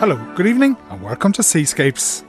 Hello, 0.00 0.16
good 0.36 0.46
evening, 0.46 0.76
and 0.90 1.02
welcome 1.02 1.32
to 1.32 1.42
Seascapes. 1.42 2.22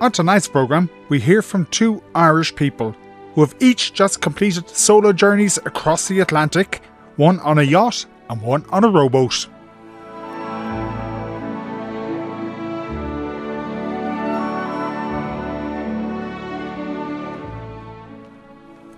On 0.00 0.10
tonight's 0.10 0.48
programme, 0.48 0.88
we 1.10 1.20
hear 1.20 1.42
from 1.42 1.66
two 1.66 2.02
Irish 2.14 2.56
people 2.56 2.96
who 3.34 3.42
have 3.42 3.54
each 3.60 3.92
just 3.92 4.22
completed 4.22 4.70
solo 4.70 5.12
journeys 5.12 5.58
across 5.58 6.08
the 6.08 6.20
Atlantic, 6.20 6.80
one 7.16 7.38
on 7.40 7.58
a 7.58 7.62
yacht 7.62 8.06
and 8.30 8.40
one 8.40 8.64
on 8.70 8.82
a 8.82 8.88
rowboat. 8.88 9.46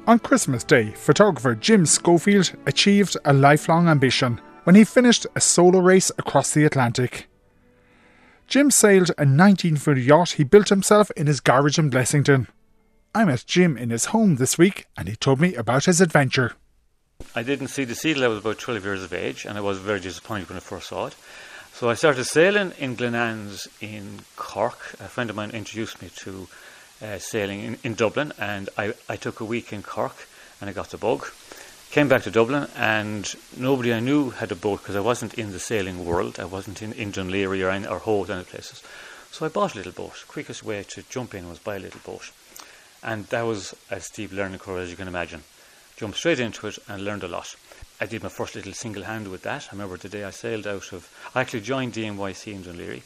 On 0.06 0.20
Christmas 0.20 0.62
Day, 0.62 0.92
photographer 0.92 1.56
Jim 1.56 1.84
Schofield 1.84 2.52
achieved 2.66 3.16
a 3.24 3.32
lifelong 3.32 3.88
ambition 3.88 4.40
when 4.62 4.76
he 4.76 4.84
finished 4.84 5.26
a 5.34 5.40
solo 5.40 5.80
race 5.80 6.12
across 6.16 6.52
the 6.52 6.64
Atlantic. 6.64 7.26
Jim 8.46 8.70
sailed 8.70 9.10
a 9.18 9.24
19 9.24 9.76
foot 9.76 9.98
yacht 9.98 10.32
he 10.32 10.44
built 10.44 10.68
himself 10.68 11.10
in 11.12 11.26
his 11.26 11.40
garage 11.40 11.78
in 11.78 11.90
Blessington. 11.90 12.46
I 13.14 13.24
met 13.24 13.44
Jim 13.46 13.76
in 13.76 13.90
his 13.90 14.06
home 14.06 14.36
this 14.36 14.56
week 14.56 14.86
and 14.96 15.08
he 15.08 15.16
told 15.16 15.40
me 15.40 15.54
about 15.54 15.86
his 15.86 16.00
adventure. 16.00 16.54
I 17.34 17.42
didn't 17.42 17.68
see 17.68 17.84
the 17.84 17.94
sea 17.94 18.14
till 18.14 18.24
I 18.24 18.28
was 18.28 18.38
about 18.38 18.58
12 18.58 18.84
years 18.84 19.02
of 19.02 19.12
age 19.12 19.46
and 19.46 19.58
I 19.58 19.62
was 19.62 19.78
very 19.78 20.00
disappointed 20.00 20.48
when 20.48 20.56
I 20.56 20.60
first 20.60 20.88
saw 20.88 21.06
it. 21.06 21.16
So 21.72 21.90
I 21.90 21.94
started 21.94 22.24
sailing 22.24 22.72
in 22.78 22.96
Glenans 22.96 23.66
in 23.80 24.20
Cork. 24.36 24.94
A 25.00 25.08
friend 25.08 25.28
of 25.28 25.36
mine 25.36 25.50
introduced 25.50 26.00
me 26.00 26.10
to 26.16 26.48
uh, 27.02 27.18
sailing 27.18 27.60
in, 27.60 27.78
in 27.82 27.94
Dublin, 27.94 28.32
and 28.38 28.70
I, 28.78 28.94
I 29.08 29.16
took 29.16 29.40
a 29.40 29.44
week 29.44 29.72
in 29.72 29.82
Cork 29.82 30.26
and 30.60 30.70
I 30.70 30.72
got 30.72 30.90
the 30.90 30.96
bug. 30.96 31.26
Came 31.96 32.08
back 32.08 32.24
to 32.24 32.30
Dublin, 32.30 32.68
and 32.76 33.34
nobody 33.56 33.90
I 33.94 34.00
knew 34.00 34.28
had 34.28 34.52
a 34.52 34.54
boat 34.54 34.82
because 34.82 34.96
I 34.96 35.00
wasn't 35.00 35.32
in 35.32 35.52
the 35.52 35.58
sailing 35.58 36.04
world. 36.04 36.38
I 36.38 36.44
wasn't 36.44 36.82
in, 36.82 36.92
in 36.92 37.10
Laoghaire 37.10 37.68
or, 37.68 37.70
in, 37.70 37.86
or 37.86 38.00
Howth, 38.00 38.28
any 38.28 38.44
places. 38.44 38.82
So 39.30 39.46
I 39.46 39.48
bought 39.48 39.72
a 39.72 39.78
little 39.78 39.92
boat. 39.92 40.26
Quickest 40.28 40.62
way 40.62 40.82
to 40.82 41.04
jump 41.08 41.34
in 41.34 41.48
was 41.48 41.58
buy 41.58 41.76
a 41.76 41.78
little 41.78 42.02
boat. 42.04 42.32
And 43.02 43.24
that 43.28 43.46
was 43.46 43.74
a 43.90 43.98
steep 43.98 44.30
learning 44.30 44.58
curve, 44.58 44.80
as 44.80 44.90
you 44.90 44.96
can 44.98 45.08
imagine. 45.08 45.42
Jumped 45.96 46.18
straight 46.18 46.38
into 46.38 46.66
it 46.66 46.78
and 46.86 47.02
learned 47.02 47.24
a 47.24 47.28
lot. 47.28 47.56
I 47.98 48.04
did 48.04 48.22
my 48.22 48.28
first 48.28 48.56
little 48.56 48.74
single 48.74 49.04
hand 49.04 49.28
with 49.28 49.40
that. 49.44 49.68
I 49.70 49.72
remember 49.72 49.96
the 49.96 50.10
day 50.10 50.24
I 50.24 50.32
sailed 50.32 50.66
out 50.66 50.92
of. 50.92 51.08
I 51.34 51.40
actually 51.40 51.62
joined 51.62 51.94
DMYC 51.94 52.52
in 52.52 52.62
Laoghaire 52.64 53.02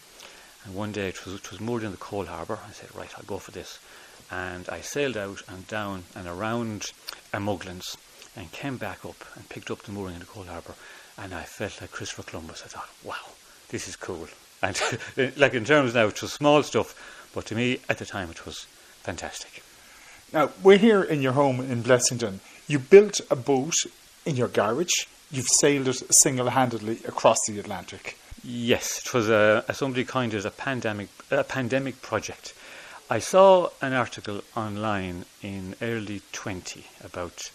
and 0.64 0.74
one 0.74 0.90
day 0.90 1.10
it 1.10 1.24
was, 1.24 1.36
it 1.36 1.48
was 1.52 1.60
moored 1.60 1.84
in 1.84 1.92
the 1.92 1.96
coal 1.96 2.26
harbour. 2.26 2.58
I 2.66 2.72
said, 2.72 2.92
right, 2.96 3.14
I'll 3.16 3.22
go 3.22 3.38
for 3.38 3.52
this. 3.52 3.78
And 4.32 4.68
I 4.68 4.80
sailed 4.80 5.16
out 5.16 5.42
and 5.46 5.64
down 5.68 6.06
and 6.16 6.26
around 6.26 6.90
Muglins 7.32 7.96
and 8.36 8.50
came 8.52 8.76
back 8.76 9.04
up 9.04 9.24
and 9.34 9.48
picked 9.48 9.70
up 9.70 9.82
the 9.82 9.92
mooring 9.92 10.14
in 10.14 10.20
the 10.20 10.26
Coal 10.26 10.44
harbour. 10.44 10.74
And 11.18 11.34
I 11.34 11.42
felt 11.42 11.80
like 11.80 11.90
Christopher 11.90 12.22
Columbus. 12.22 12.62
I 12.64 12.68
thought, 12.68 12.88
wow, 13.04 13.34
this 13.68 13.88
is 13.88 13.96
cool. 13.96 14.28
And 14.62 14.78
like 15.38 15.54
in 15.54 15.64
terms 15.64 15.94
now, 15.94 16.08
it 16.08 16.20
was 16.20 16.34
small 16.34 16.62
stuff, 16.62 16.94
but 17.34 17.46
to 17.46 17.54
me 17.54 17.80
at 17.88 17.96
the 17.96 18.04
time 18.04 18.30
it 18.30 18.44
was 18.44 18.66
fantastic. 19.02 19.62
Now, 20.34 20.50
we're 20.62 20.76
here 20.76 21.02
in 21.02 21.22
your 21.22 21.32
home 21.32 21.60
in 21.60 21.82
Blessington. 21.82 22.40
You 22.68 22.78
built 22.78 23.22
a 23.30 23.36
boat 23.36 23.86
in 24.26 24.36
your 24.36 24.48
garage. 24.48 25.06
You've 25.30 25.48
sailed 25.48 25.88
it 25.88 26.14
single 26.14 26.50
handedly 26.50 26.98
across 27.08 27.38
the 27.46 27.58
Atlantic. 27.58 28.18
Yes, 28.44 28.98
it 28.98 29.14
was 29.14 29.30
uh, 29.30 29.62
a, 29.66 29.70
a 29.70 29.74
somebody 29.74 30.04
coined 30.04 30.34
it 30.34 30.44
a 30.44 30.50
pandemic 30.50 31.08
a 31.30 31.42
pandemic 31.42 32.00
project. 32.02 32.54
I 33.10 33.18
saw 33.18 33.70
an 33.82 33.92
article 33.92 34.42
online 34.56 35.24
in 35.42 35.74
early 35.82 36.22
20 36.32 36.84
about 37.02 37.50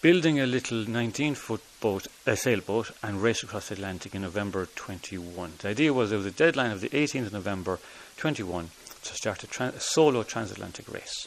building 0.00 0.38
a 0.38 0.46
little 0.46 0.88
19 0.88 1.34
foot 1.34 1.60
boat, 1.80 2.06
a 2.24 2.36
sailboat, 2.36 2.92
and 3.02 3.20
race 3.20 3.42
across 3.42 3.68
the 3.68 3.74
Atlantic 3.74 4.14
in 4.14 4.22
November 4.22 4.66
21. 4.76 5.54
The 5.58 5.68
idea 5.68 5.92
was 5.92 6.10
there 6.10 6.18
was 6.18 6.26
a 6.26 6.30
deadline 6.30 6.70
of 6.70 6.80
the 6.80 6.88
18th 6.90 7.26
of 7.26 7.32
November 7.32 7.80
21 8.16 8.70
to 9.02 9.14
start 9.14 9.42
a, 9.42 9.64
a 9.64 9.80
solo 9.80 10.22
transatlantic 10.22 10.92
race. 10.92 11.26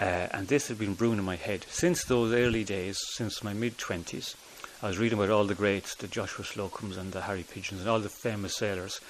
Uh, 0.00 0.26
and 0.32 0.48
this 0.48 0.68
had 0.68 0.78
been 0.78 0.94
brewing 0.94 1.18
in 1.18 1.24
my 1.24 1.36
head 1.36 1.66
since 1.68 2.04
those 2.04 2.32
early 2.32 2.64
days, 2.64 2.98
since 3.12 3.44
my 3.44 3.52
mid 3.52 3.76
20s. 3.76 4.36
I 4.82 4.88
was 4.88 4.98
reading 4.98 5.18
about 5.18 5.30
all 5.30 5.44
the 5.44 5.54
greats, 5.54 5.94
the 5.94 6.08
Joshua 6.08 6.44
Slocums 6.44 6.96
and 6.96 7.12
the 7.12 7.20
Harry 7.20 7.44
Pidgeons 7.44 7.82
and 7.82 7.90
all 7.90 8.00
the 8.00 8.08
famous 8.08 8.56
sailors. 8.56 9.00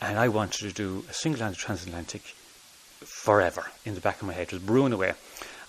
And 0.00 0.18
I 0.18 0.26
wanted 0.28 0.58
to 0.68 0.72
do 0.72 1.04
a 1.08 1.12
single 1.12 1.42
handed 1.42 1.58
transatlantic 1.58 2.22
forever 3.04 3.70
in 3.84 3.94
the 3.94 4.00
back 4.00 4.20
of 4.20 4.26
my 4.26 4.32
head. 4.32 4.48
It 4.48 4.54
was 4.54 4.62
brewing 4.62 4.92
away. 4.92 5.14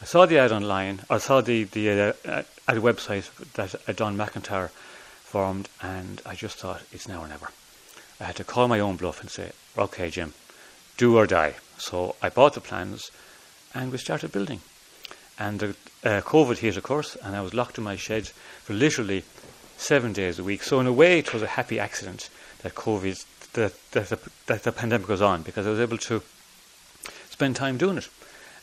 I 0.03 0.06
saw 0.06 0.25
the 0.25 0.38
ad 0.38 0.52
online, 0.52 1.00
I 1.09 1.18
saw 1.18 1.40
the, 1.40 1.64
the 1.64 1.90
uh, 1.90 2.14
uh, 2.25 2.44
ad 2.68 2.75
website 2.80 3.31
that 3.53 3.74
uh, 3.88 3.94
Don 3.94 4.18
McIntyre 4.18 4.69
formed, 4.69 5.69
and 5.81 6.22
I 6.25 6.36
just 6.36 6.58
thought, 6.58 6.81
it's 6.91 7.08
now 7.08 7.22
or 7.22 7.28
never. 7.30 7.52
I 8.19 8.25
had 8.25 8.36
to 8.36 8.44
call 8.44 8.68
my 8.68 8.81
own 8.81 8.97
bluff 8.97 9.22
and 9.22 9.30
say, 9.30 9.53
okay, 9.78 10.09
Jim, 10.09 10.34
do 10.97 11.16
or 11.16 11.25
die. 11.25 11.56
So 11.78 12.18
I 12.22 12.28
bought 12.28 12.53
the 12.53 12.59
plans 12.59 13.12
and 13.74 13.94
we 13.94 13.97
started 13.97 14.34
building. 14.34 14.59
And 15.40 15.62
the 15.62 15.69
uh, 16.03 16.20
COVID 16.20 16.58
hit, 16.58 16.75
of 16.75 16.84
course, 16.84 17.16
and 17.24 17.34
I 17.34 17.40
was 17.40 17.53
locked 17.53 17.78
in 17.78 17.85
my 17.85 17.96
shed 17.96 18.28
for 18.28 18.74
literally 18.74 19.24
seven 19.78 20.12
days 20.12 20.38
a 20.38 20.44
week. 20.44 20.64
So 20.64 20.81
in 20.81 20.85
a 20.85 20.91
way, 20.91 21.20
it 21.20 21.31
was 21.31 21.44
a 21.44 21.56
happy 21.56 21.80
accident 21.80 22.30
that 22.62 22.75
COVID, 22.75 23.24
that, 23.53 23.74
that, 23.91 24.09
the, 24.09 24.20
that 24.47 24.64
the 24.64 24.74
pandemic 24.74 25.08
was 25.08 25.22
on, 25.22 25.44
because 25.44 25.66
I 25.66 25.70
was 25.70 25.80
able 25.80 25.97
to 26.00 26.22
spend 27.30 27.56
time 27.56 27.78
doing 27.78 28.00
it. 28.00 28.09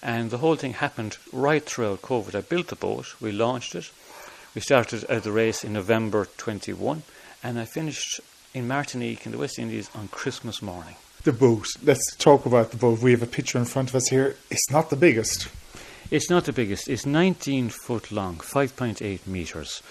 And 0.02 0.30
the 0.30 0.38
whole 0.38 0.56
thing 0.56 0.72
happened 0.74 1.18
right 1.32 1.62
throughout 1.62 2.02
COVID. 2.02 2.34
I 2.34 2.40
built 2.40 2.68
the 2.68 2.76
boat, 2.76 3.14
we 3.20 3.32
launched 3.32 3.74
it, 3.74 3.90
we 4.54 4.60
started 4.60 5.04
at 5.04 5.22
the 5.22 5.32
race 5.32 5.62
in 5.62 5.74
November 5.74 6.26
21, 6.36 7.02
and 7.42 7.58
I 7.58 7.64
finished 7.66 8.20
in 8.54 8.66
Martinique 8.66 9.26
in 9.26 9.32
the 9.32 9.38
West 9.38 9.58
Indies 9.58 9.90
on 9.94 10.08
Christmas 10.08 10.62
morning. 10.62 10.96
The 11.22 11.32
boat. 11.32 11.66
Let's 11.84 12.16
talk 12.16 12.46
about 12.46 12.70
the 12.70 12.78
boat. 12.78 13.00
We 13.00 13.10
have 13.10 13.22
a 13.22 13.26
picture 13.26 13.58
in 13.58 13.66
front 13.66 13.90
of 13.90 13.94
us 13.94 14.08
here. 14.08 14.36
It's 14.50 14.70
not 14.70 14.88
the 14.88 14.96
biggest. 14.96 15.48
It's 16.10 16.30
not 16.30 16.46
the 16.46 16.52
biggest. 16.52 16.88
It's 16.88 17.04
19 17.04 17.68
foot 17.68 18.10
long, 18.10 18.36
5.8 18.36 19.26
metres. 19.26 19.82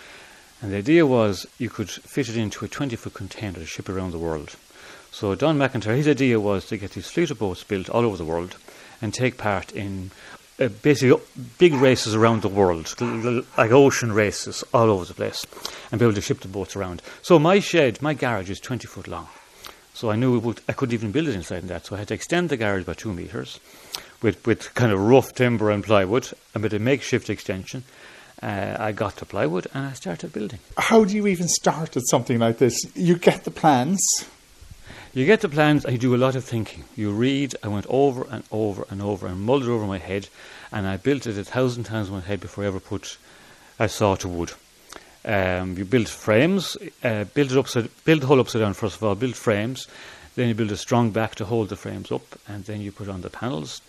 And 0.62 0.74
the 0.74 0.78
idea 0.78 1.06
was 1.06 1.46
you 1.58 1.69
could 1.69 1.90
fit 1.90 2.28
it 2.28 2.36
into 2.36 2.66
a 2.66 2.68
20 2.68 2.96
foot 2.96 3.14
container 3.14 3.59
to 3.59 3.66
ship 3.66 3.88
around 3.88 4.12
the 4.12 4.18
world. 4.18 4.56
So 5.12 5.34
Don 5.36 5.58
McIntyre, 5.58 5.96
his 5.96 6.08
idea 6.08 6.40
was 6.40 6.66
to 6.66 6.78
get 6.78 6.92
these 6.92 7.09
fleet 7.09 7.31
of 7.31 7.40
boats 7.40 7.64
built 7.64 7.90
all 7.90 8.03
over 8.03 8.18
the 8.18 8.25
world 8.25 8.58
and 9.02 9.14
take 9.14 9.38
part 9.38 9.72
in 9.72 10.12
uh, 10.60 10.68
basically 10.68 11.22
big 11.58 11.74
races 11.74 12.16
around 12.16 12.42
the 12.42 12.50
world, 12.50 12.94
like 13.58 13.72
ocean 13.72 14.12
races 14.12 14.64
all 14.74 14.90
over 14.90 15.06
the 15.06 15.14
place, 15.14 15.46
and 15.92 16.00
be 16.00 16.06
able 16.06 16.16
to 16.16 16.22
ship 16.22 16.42
the 16.42 16.48
boats 16.48 16.76
around. 16.76 17.02
So 17.22 17.40
my 17.40 17.60
shed, 17.60 18.02
my 18.02 18.14
garage 18.14 18.50
is 18.50 18.60
20 18.60 18.88
foot 18.88 19.08
long. 19.08 19.28
So 19.94 20.10
I 20.10 20.16
knew 20.16 20.40
would, 20.40 20.62
I 20.68 20.74
couldn't 20.74 20.94
even 20.94 21.12
build 21.12 21.28
it 21.28 21.36
inside 21.36 21.64
that. 21.64 21.86
So 21.86 21.96
I 21.96 22.00
had 22.00 22.08
to 22.10 22.14
extend 22.14 22.50
the 22.50 22.58
garage 22.58 22.86
by 22.86 22.94
two 22.94 23.14
metres 23.14 23.60
with, 24.22 24.46
with 24.46 24.74
kind 24.74 24.92
of 24.92 25.00
rough 25.00 25.34
timber 25.34 25.72
and 25.72 25.84
plywood 25.84 26.30
and 26.54 26.64
with 26.64 26.74
a 26.74 26.80
makeshift 26.80 27.30
extension. 27.30 27.84
Uh, 28.42 28.78
I 28.80 28.94
got 28.94 29.18
the 29.18 29.26
plywood 29.26 29.68
and 29.74 29.86
I 29.86 29.94
started 29.94 30.31
building. 30.31 30.60
How 30.78 31.04
do 31.04 31.16
you 31.16 31.28
even 31.28 31.50
start 31.50 31.98
at 31.98 32.08
something 32.08 32.40
like 32.40 32.58
this? 32.58 32.80
You 32.96 33.18
get 33.18 33.44
the 33.44 33.52
plans. 33.52 34.00
You 35.19 35.25
get 35.25 35.41
the 35.41 35.50
plans, 35.50 35.85
I 35.85 35.97
do 35.97 36.16
a 36.16 36.18
lot 36.18 36.38
of 36.38 36.46
thinking. 36.46 36.85
You 36.96 37.12
read, 37.12 37.53
I 37.62 37.68
went 37.68 37.85
over 37.90 38.25
and 38.31 38.41
over 38.53 38.85
and 38.90 39.02
over 39.02 39.28
and 39.28 39.41
mulled 39.41 39.63
it 39.63 39.68
over 39.68 39.85
my 39.85 39.97
head, 39.97 40.30
and 40.72 40.88
I 40.88 40.96
built 40.96 41.28
it 41.28 41.38
a 41.38 41.44
thousand 41.44 41.84
times 41.84 42.07
in 42.07 42.13
my 42.13 42.22
head 42.22 42.40
before 42.40 42.63
I 42.63 42.68
ever 42.68 42.80
put 42.80 43.18
a 43.80 43.90
saw 43.90 44.16
to 44.16 44.30
wood. 44.30 44.53
Um, 45.25 45.78
you 45.78 45.84
build 45.84 46.07
frames, 46.07 46.78
uh, 47.03 47.25
build 47.25 47.52
it 47.52 47.57
upside, 47.57 47.90
build 48.06 48.22
the 48.22 48.28
whole 48.28 48.40
upside 48.40 48.62
down 48.62 48.74
first 48.75 48.96
of 48.96 49.03
all, 49.03 49.13
build 49.13 49.35
frames, 49.35 49.90
then 50.35 50.47
you 50.47 50.56
build 50.56 50.72
a 50.72 50.78
strong 50.78 51.12
back 51.12 51.36
to 51.36 51.44
hold 51.44 51.68
the 51.68 51.75
frames 51.75 52.13
up, 52.13 52.40
and 52.47 52.63
then 52.63 52.80
you 52.80 52.94
put 52.94 53.09
on 53.09 53.19
the 53.19 53.30
panels, 53.30 53.81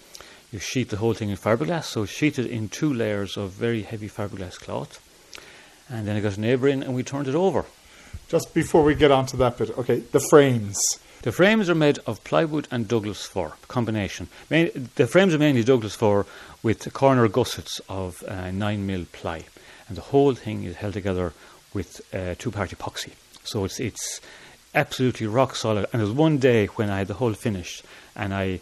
you 0.50 0.58
sheet 0.58 0.88
the 0.88 0.96
whole 0.96 1.14
thing 1.14 1.30
in 1.30 1.36
fiberglass, 1.36 1.84
so 1.84 2.06
sheeted 2.06 2.46
in 2.46 2.68
two 2.68 2.92
layers 2.92 3.36
of 3.36 3.52
very 3.52 3.82
heavy 3.82 4.08
fiberglass 4.08 4.58
cloth. 4.58 4.98
And 5.88 6.08
then 6.08 6.16
I 6.16 6.20
got 6.22 6.36
a 6.36 6.40
neighbour 6.40 6.66
in 6.66 6.82
and 6.82 6.92
we 6.92 7.04
turned 7.04 7.28
it 7.28 7.36
over. 7.36 7.66
Just 8.26 8.52
before 8.52 8.82
we 8.82 8.96
get 8.96 9.12
on 9.12 9.26
to 9.26 9.36
that 9.36 9.58
bit, 9.58 9.78
okay, 9.78 10.00
the 10.00 10.18
frames. 10.18 10.98
The 11.22 11.32
frames 11.32 11.68
are 11.68 11.74
made 11.74 11.98
of 12.06 12.24
plywood 12.24 12.66
and 12.70 12.88
Douglas 12.88 13.26
fir 13.26 13.52
combination. 13.68 14.28
the 14.48 15.06
frames 15.06 15.34
are 15.34 15.38
mainly 15.38 15.62
Douglas 15.62 15.94
fir 15.94 16.24
with 16.62 16.90
corner 16.94 17.28
gussets 17.28 17.78
of 17.90 18.24
uh, 18.26 18.50
9 18.50 18.86
mil 18.86 19.04
ply, 19.12 19.44
and 19.86 19.98
the 19.98 20.12
whole 20.12 20.34
thing 20.34 20.64
is 20.64 20.76
held 20.76 20.94
together 20.94 21.34
with 21.74 22.00
uh, 22.14 22.36
two 22.38 22.50
part 22.50 22.70
epoxy. 22.70 23.12
So 23.44 23.66
it's 23.66 23.78
it's 23.78 24.22
absolutely 24.74 25.26
rock 25.26 25.56
solid. 25.56 25.84
And 25.92 26.00
there's 26.00 26.10
one 26.10 26.38
day 26.38 26.66
when 26.66 26.88
I 26.88 26.98
had 26.98 27.08
the 27.08 27.20
whole 27.20 27.34
finished, 27.34 27.84
and 28.16 28.32
I 28.32 28.60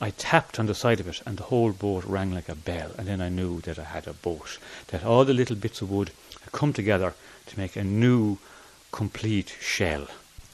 I 0.00 0.10
tapped 0.10 0.58
on 0.58 0.66
the 0.66 0.74
side 0.74 0.98
of 0.98 1.06
it, 1.06 1.22
and 1.24 1.36
the 1.36 1.44
whole 1.44 1.70
boat 1.70 2.04
rang 2.04 2.32
like 2.32 2.48
a 2.48 2.56
bell. 2.56 2.90
And 2.98 3.06
then 3.06 3.20
I 3.20 3.28
knew 3.28 3.60
that 3.60 3.78
I 3.78 3.84
had 3.84 4.08
a 4.08 4.14
boat, 4.14 4.58
that 4.88 5.04
all 5.04 5.24
the 5.24 5.32
little 5.32 5.54
bits 5.54 5.80
of 5.80 5.90
wood 5.90 6.10
had 6.42 6.50
come 6.50 6.72
together 6.72 7.14
to 7.46 7.58
make 7.60 7.76
a 7.76 7.84
new, 7.84 8.38
complete 8.90 9.54
shell. 9.60 10.08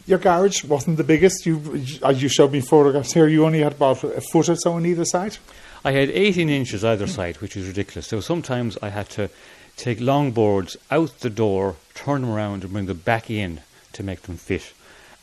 Your 0.07 0.19
garage 0.19 0.63
wasn't 0.65 0.99
the 0.99 1.05
biggest. 1.05 1.47
You, 1.47 1.83
as 2.05 2.23
you 2.23 2.29
showed 2.29 2.53
me 2.53 2.61
photographs 2.61 3.13
here, 3.13 3.27
you 3.27 3.45
only 3.45 3.61
had 3.61 3.73
about 3.73 4.05
a 4.05 4.21
foot 4.21 4.49
or 4.49 4.55
so 4.55 4.75
on 4.75 4.87
either 4.87 5.05
side. 5.05 5.39
I 5.85 5.93
had 5.93 6.11
18 6.11 6.49
inches 6.49 6.85
either 6.85 7.09
side, 7.09 7.41
which 7.41 7.57
is 7.57 7.67
ridiculous. 7.67 8.07
So 8.07 8.21
sometimes 8.21 8.79
I 8.81 8.91
had 8.91 9.09
to 9.11 9.29
take 9.77 10.01
long 10.01 10.31
boards 10.31 10.77
out 10.93 11.21
the 11.21 11.31
door, 11.31 11.77
turn 11.95 12.23
them 12.23 12.31
around, 12.31 12.63
and 12.63 12.73
bring 12.73 12.87
them 12.87 12.99
back 12.99 13.31
in 13.31 13.61
to 13.95 14.05
make 14.05 14.23
them 14.23 14.37
fit. 14.37 14.73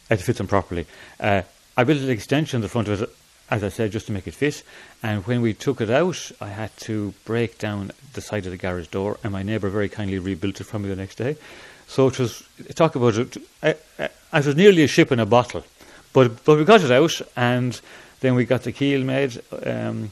Had 0.10 0.20
to 0.20 0.26
fit 0.26 0.38
them 0.38 0.48
properly. 0.48 0.86
Uh, 1.18 1.44
I 1.78 1.86
built 1.86 2.02
an 2.02 2.10
extension 2.10 2.58
in 2.58 2.62
the 2.62 2.70
front 2.70 2.90
of 2.90 3.02
it, 3.02 3.10
as 3.50 3.64
I 3.64 3.70
said, 3.70 3.94
just 3.94 4.08
to 4.08 4.12
make 4.12 4.28
it 4.28 4.34
fit. 4.34 4.64
And 5.02 5.26
when 5.26 5.42
we 5.42 5.54
took 5.54 5.80
it 5.80 5.90
out, 5.90 6.32
I 6.42 6.50
had 6.50 6.76
to 6.78 7.14
break 7.24 7.58
down 7.58 7.92
the 8.14 8.22
side 8.22 8.46
of 8.46 8.52
the 8.52 8.58
garage 8.58 8.88
door, 8.88 9.18
and 9.24 9.32
my 9.32 9.44
neighbour 9.44 9.70
very 9.70 9.90
kindly 9.90 10.20
rebuilt 10.20 10.60
it 10.60 10.66
for 10.66 10.78
me 10.78 10.90
the 10.90 10.96
next 10.98 11.16
day. 11.16 11.38
So 11.88 12.08
it 12.08 12.20
was 12.20 12.44
talk 12.76 12.96
about 12.96 13.16
it. 13.18 13.38
I, 14.34 14.38
I 14.38 14.42
was 14.42 14.56
nearly 14.56 14.84
a 14.84 14.88
ship 14.88 15.12
in 15.12 15.20
a 15.20 15.26
bottle, 15.26 15.64
but 16.12 16.44
but 16.44 16.58
we 16.58 16.66
got 16.66 16.84
it 16.84 16.92
out, 16.92 17.22
and 17.36 17.80
then 18.20 18.36
we 18.36 18.46
got 18.46 18.64
the 18.64 18.72
keel 18.72 19.04
made. 19.04 19.42
Um, 19.66 20.12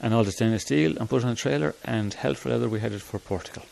and 0.00 0.12
all 0.12 0.24
the 0.24 0.32
stainless 0.32 0.62
steel 0.62 0.98
and 0.98 1.08
put 1.08 1.22
it 1.22 1.24
on 1.24 1.32
a 1.32 1.34
trailer 1.34 1.74
and 1.82 2.12
held 2.12 2.36
for 2.36 2.50
leather 2.50 2.68
we 2.68 2.78
headed 2.78 3.00
for 3.00 3.18
Portugal 3.18 3.62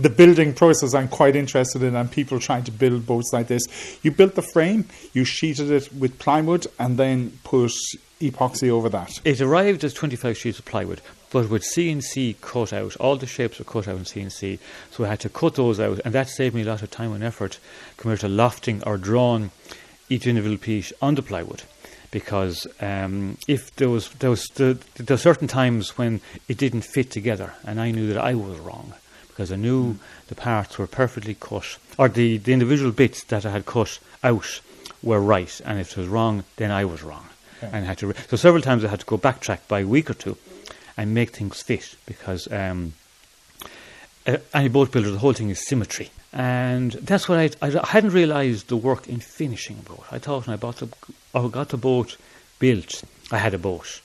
the 0.00 0.10
building 0.10 0.54
process 0.54 0.94
I'm 0.94 1.08
quite 1.08 1.36
interested 1.36 1.82
in, 1.82 1.94
and 1.94 2.10
people 2.10 2.40
trying 2.40 2.64
to 2.64 2.70
build 2.70 3.06
boats 3.06 3.30
like 3.32 3.48
this. 3.48 3.66
You 4.02 4.10
built 4.10 4.34
the 4.34 4.42
frame, 4.42 4.86
you 5.12 5.24
sheeted 5.24 5.70
it 5.70 5.92
with 5.92 6.18
plywood, 6.18 6.66
and 6.78 6.96
then 6.96 7.38
put 7.44 7.72
epoxy 8.30 8.68
over 8.68 8.88
that. 8.88 9.20
It 9.24 9.40
arrived 9.40 9.84
as 9.84 9.94
25 9.94 10.36
sheets 10.36 10.58
of 10.58 10.64
plywood, 10.64 11.00
but 11.30 11.48
with 11.48 11.62
CNC 11.62 12.40
cut 12.40 12.72
out, 12.72 12.96
all 12.96 13.16
the 13.16 13.26
shapes 13.26 13.58
were 13.58 13.64
cut 13.64 13.88
out 13.88 13.96
in 13.96 14.04
CNC, 14.04 14.58
so 14.90 15.04
I 15.04 15.08
had 15.08 15.20
to 15.20 15.28
cut 15.28 15.54
those 15.54 15.80
out, 15.80 16.00
and 16.04 16.14
that 16.14 16.28
saved 16.28 16.54
me 16.54 16.62
a 16.62 16.66
lot 16.66 16.82
of 16.82 16.90
time 16.90 17.12
and 17.12 17.24
effort 17.24 17.58
compared 17.96 18.20
to 18.20 18.28
lofting 18.28 18.82
or 18.84 18.96
drawing 18.96 19.50
each 20.08 20.26
individual 20.26 20.58
piece 20.58 20.92
on 21.00 21.14
the 21.14 21.22
plywood. 21.22 21.62
Because 22.10 22.66
um, 22.80 23.38
if 23.48 23.74
there 23.76 23.88
was 23.88 24.10
there 24.10 24.28
was 24.28 24.46
the, 24.48 24.78
there 24.96 25.14
were 25.14 25.18
certain 25.18 25.48
times 25.48 25.96
when 25.96 26.20
it 26.46 26.58
didn't 26.58 26.82
fit 26.82 27.10
together, 27.10 27.54
and 27.64 27.80
I 27.80 27.90
knew 27.90 28.06
that 28.08 28.22
I 28.22 28.34
was 28.34 28.58
wrong 28.58 28.92
because 29.28 29.50
I 29.50 29.56
knew 29.56 29.98
the 30.28 30.34
parts 30.34 30.78
were 30.78 30.86
perfectly 30.86 31.34
cut, 31.34 31.78
or 31.98 32.08
the, 32.08 32.36
the 32.36 32.52
individual 32.52 32.92
bits 32.92 33.24
that 33.24 33.46
I 33.46 33.50
had 33.50 33.64
cut 33.64 33.98
out 34.22 34.60
were 35.02 35.20
right, 35.20 35.60
and 35.64 35.80
if 35.80 35.92
it 35.92 35.96
was 35.96 36.06
wrong, 36.06 36.44
then 36.56 36.70
I 36.70 36.84
was 36.84 37.02
wrong. 37.02 37.28
Okay. 37.62 37.70
And 37.72 37.86
had 37.86 37.98
to 37.98 38.08
re- 38.08 38.14
so 38.28 38.36
several 38.36 38.62
times 38.62 38.84
I 38.84 38.88
had 38.88 39.00
to 39.00 39.06
go 39.06 39.18
backtrack 39.18 39.68
by 39.68 39.80
a 39.80 39.86
week 39.86 40.10
or 40.10 40.14
two 40.14 40.36
and 40.96 41.14
make 41.14 41.30
things 41.30 41.62
fit 41.62 41.94
because 42.06 42.50
um, 42.50 42.94
uh, 44.26 44.38
any 44.54 44.68
boat 44.68 44.90
builder, 44.90 45.10
the 45.10 45.18
whole 45.18 45.32
thing 45.32 45.50
is 45.50 45.66
symmetry. 45.66 46.10
And 46.32 46.92
that's 46.92 47.28
what 47.28 47.38
I, 47.38 47.50
I 47.62 47.86
hadn't 47.86 48.12
realised 48.12 48.68
the 48.68 48.76
work 48.76 49.06
in 49.08 49.20
finishing 49.20 49.78
a 49.78 49.88
boat. 49.88 50.04
I 50.10 50.18
thought 50.18 50.46
when 50.46 50.54
I 50.54 50.56
bought 50.56 50.76
the, 50.76 50.88
or 51.34 51.50
got 51.50 51.68
the 51.68 51.76
boat 51.76 52.16
built, 52.58 53.04
I 53.30 53.38
had 53.38 53.54
a 53.54 53.58
boat. 53.58 54.00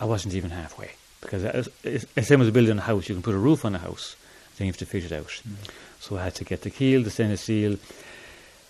I 0.00 0.04
wasn't 0.04 0.34
even 0.34 0.50
halfway 0.50 0.92
because 1.20 1.68
it's 1.84 2.04
the 2.14 2.22
same 2.22 2.40
as 2.40 2.50
building 2.50 2.78
a 2.78 2.82
house. 2.82 3.08
You 3.08 3.14
can 3.14 3.22
put 3.22 3.34
a 3.34 3.38
roof 3.38 3.64
on 3.64 3.74
a 3.74 3.78
house, 3.78 4.16
then 4.56 4.66
you 4.66 4.72
have 4.72 4.78
to 4.78 4.86
fit 4.86 5.04
it 5.04 5.12
out. 5.12 5.26
Mm. 5.48 5.70
So 6.00 6.18
I 6.18 6.24
had 6.24 6.34
to 6.36 6.44
get 6.44 6.62
the 6.62 6.70
keel, 6.70 7.02
the 7.02 7.10
stainless 7.10 7.42
steel. 7.42 7.78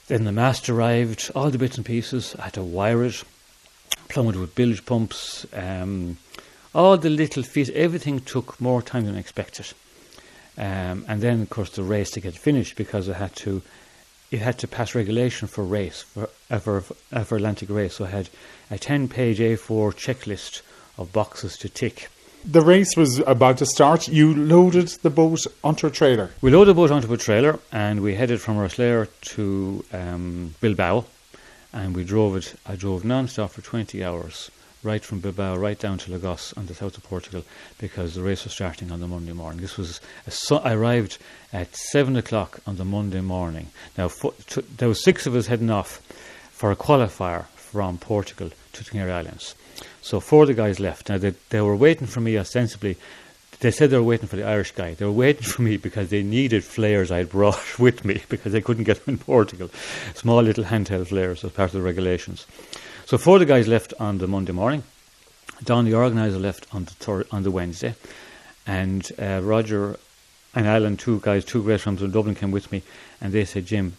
Then 0.08 0.24
the 0.24 0.32
mast 0.32 0.68
arrived, 0.68 1.30
all 1.34 1.50
the 1.50 1.58
bits 1.58 1.76
and 1.76 1.86
pieces. 1.86 2.36
I 2.38 2.44
had 2.44 2.54
to 2.54 2.62
wire 2.62 3.04
it, 3.04 3.24
plumb 4.12 4.28
it 4.28 4.36
with 4.36 4.54
bilge 4.54 4.84
pumps. 4.84 5.46
Um, 5.54 6.18
all 6.74 6.98
the 6.98 7.10
little 7.10 7.42
feet, 7.42 7.70
everything 7.70 8.20
took 8.20 8.60
more 8.60 8.82
time 8.82 9.06
than 9.06 9.16
expected. 9.16 9.72
Um, 10.58 11.06
and 11.08 11.22
then, 11.22 11.40
of 11.40 11.50
course, 11.50 11.70
the 11.70 11.82
race 11.82 12.10
to 12.12 12.20
get 12.20 12.34
finished 12.34 12.76
because 12.76 13.08
I 13.08 13.14
had 13.14 13.34
to, 13.36 13.62
it 14.30 14.40
had 14.40 14.58
to 14.58 14.68
pass 14.68 14.94
regulation 14.94 15.48
for 15.48 15.64
race 15.64 16.02
for 16.02 16.28
uh, 16.50 16.58
for, 16.58 16.84
uh, 17.12 17.24
for 17.24 17.36
Atlantic 17.36 17.70
race. 17.70 17.94
So 17.94 18.04
I 18.04 18.10
had 18.10 18.28
a 18.70 18.78
ten-page 18.78 19.38
A4 19.38 19.94
checklist 19.94 20.60
of 20.98 21.12
boxes 21.12 21.56
to 21.58 21.70
tick 21.70 22.10
the 22.44 22.60
race 22.60 22.96
was 22.96 23.20
about 23.20 23.58
to 23.58 23.66
start. 23.66 24.08
You 24.08 24.34
loaded 24.34 24.88
the 25.02 25.10
boat 25.10 25.46
onto 25.62 25.86
a 25.86 25.90
trailer. 25.90 26.30
We 26.40 26.50
loaded 26.50 26.70
the 26.70 26.74
boat 26.74 26.90
onto 26.90 27.12
a 27.12 27.16
trailer 27.16 27.60
and 27.70 28.02
we 28.02 28.16
headed 28.16 28.40
from 28.40 28.56
Rosslare 28.56 29.06
to 29.36 29.84
um, 29.92 30.54
Bilbao 30.60 31.04
and 31.72 31.94
we 31.94 32.04
drove 32.04 32.36
it. 32.36 32.54
I 32.66 32.76
drove 32.76 33.04
non-stop 33.04 33.50
for 33.50 33.62
20 33.62 34.04
hours, 34.04 34.50
right 34.82 35.04
from 35.04 35.20
Bilbao 35.20 35.56
right 35.56 35.78
down 35.78 35.98
to 35.98 36.12
Lagos 36.12 36.52
on 36.56 36.66
the 36.66 36.74
south 36.74 36.96
of 36.96 37.04
Portugal 37.04 37.44
because 37.78 38.14
the 38.14 38.22
race 38.22 38.44
was 38.44 38.52
starting 38.52 38.90
on 38.90 39.00
the 39.00 39.06
Monday 39.08 39.32
morning. 39.32 39.60
This 39.60 39.76
was 39.76 40.00
su- 40.28 40.56
I 40.56 40.74
arrived 40.74 41.18
at 41.52 41.74
seven 41.76 42.16
o'clock 42.16 42.60
on 42.66 42.76
the 42.76 42.84
Monday 42.84 43.20
morning. 43.20 43.68
Now 43.96 44.08
fo- 44.08 44.34
t- 44.46 44.64
there 44.76 44.88
were 44.88 44.94
six 44.94 45.26
of 45.26 45.34
us 45.34 45.46
heading 45.46 45.70
off 45.70 46.00
for 46.50 46.70
a 46.70 46.76
qualifier 46.76 47.46
from 47.54 47.98
Portugal 47.98 48.50
to 48.72 48.84
the 48.84 48.90
Canary 48.90 49.12
Islands. 49.12 49.54
So 50.00 50.20
four 50.20 50.42
of 50.42 50.48
the 50.48 50.54
guys 50.54 50.80
left. 50.80 51.08
Now 51.08 51.18
they, 51.18 51.30
they 51.50 51.60
were 51.60 51.76
waiting 51.76 52.06
for 52.06 52.20
me 52.20 52.36
ostensibly. 52.36 52.96
They 53.62 53.70
said 53.70 53.90
they 53.90 53.96
were 53.96 54.02
waiting 54.02 54.26
for 54.26 54.34
the 54.34 54.44
Irish 54.44 54.72
guy. 54.72 54.94
They 54.94 55.04
were 55.04 55.12
waiting 55.12 55.44
for 55.44 55.62
me 55.62 55.76
because 55.76 56.10
they 56.10 56.24
needed 56.24 56.64
flares 56.64 57.12
I 57.12 57.18
had 57.18 57.30
brought 57.30 57.60
with 57.78 58.04
me 58.04 58.20
because 58.28 58.50
they 58.50 58.60
couldn't 58.60 58.84
get 58.84 59.04
them 59.04 59.14
in 59.14 59.18
Portugal. 59.18 59.70
Small 60.14 60.42
little 60.42 60.64
handheld 60.64 61.06
flares 61.06 61.44
as 61.44 61.52
part 61.52 61.68
of 61.68 61.74
the 61.74 61.80
regulations. 61.80 62.44
So 63.06 63.18
four 63.18 63.36
of 63.36 63.40
the 63.40 63.46
guys 63.46 63.68
left 63.68 63.94
on 64.00 64.18
the 64.18 64.26
Monday 64.26 64.50
morning. 64.50 64.82
Don, 65.62 65.84
the 65.84 65.94
organizer, 65.94 66.40
left 66.40 66.66
on 66.74 66.86
the 66.86 66.90
thir- 66.90 67.26
on 67.30 67.44
the 67.44 67.52
Wednesday, 67.52 67.94
and 68.66 69.08
uh, 69.16 69.40
Roger 69.40 69.96
and 70.56 70.66
Alan, 70.66 70.96
two 70.96 71.20
guys, 71.20 71.44
two 71.44 71.64
guys 71.64 71.82
from 71.82 71.94
Dublin, 71.94 72.34
came 72.34 72.50
with 72.50 72.72
me, 72.72 72.82
and 73.20 73.32
they 73.32 73.44
said, 73.44 73.66
Jim, 73.66 73.96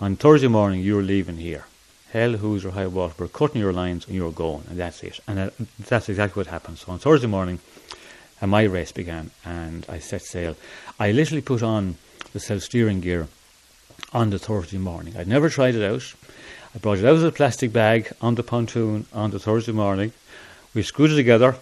on 0.00 0.14
Thursday 0.14 0.46
morning 0.46 0.82
you're 0.82 1.02
leaving 1.02 1.38
here 1.38 1.64
hell, 2.10 2.32
who's 2.32 2.64
or 2.64 2.70
high 2.70 2.86
water, 2.86 3.14
we're 3.18 3.28
cutting 3.28 3.60
your 3.60 3.72
lines 3.72 4.06
and 4.06 4.14
you're 4.14 4.32
going, 4.32 4.62
and 4.70 4.78
that's 4.78 5.02
it. 5.02 5.20
And 5.26 5.38
uh, 5.38 5.50
that's 5.88 6.08
exactly 6.08 6.40
what 6.40 6.46
happened. 6.46 6.78
So 6.78 6.92
on 6.92 6.98
Thursday 6.98 7.26
morning, 7.26 7.58
uh, 8.40 8.46
my 8.46 8.62
race 8.64 8.92
began, 8.92 9.30
and 9.44 9.84
I 9.88 9.98
set 9.98 10.22
sail. 10.22 10.56
I 10.98 11.12
literally 11.12 11.42
put 11.42 11.62
on 11.62 11.96
the 12.32 12.40
self 12.40 12.62
steering 12.62 13.00
gear 13.00 13.28
on 14.12 14.30
the 14.30 14.38
Thursday 14.38 14.78
morning. 14.78 15.16
I'd 15.16 15.28
never 15.28 15.48
tried 15.48 15.74
it 15.74 15.84
out. 15.84 16.14
I 16.74 16.78
brought 16.78 16.98
it 16.98 17.04
out 17.04 17.14
of 17.14 17.22
the 17.22 17.32
plastic 17.32 17.72
bag 17.72 18.12
on 18.20 18.34
the 18.34 18.42
pontoon 18.42 19.06
on 19.12 19.30
the 19.30 19.38
Thursday 19.38 19.72
morning. 19.72 20.12
We 20.74 20.82
screwed 20.82 21.12
it 21.12 21.16
together, 21.16 21.56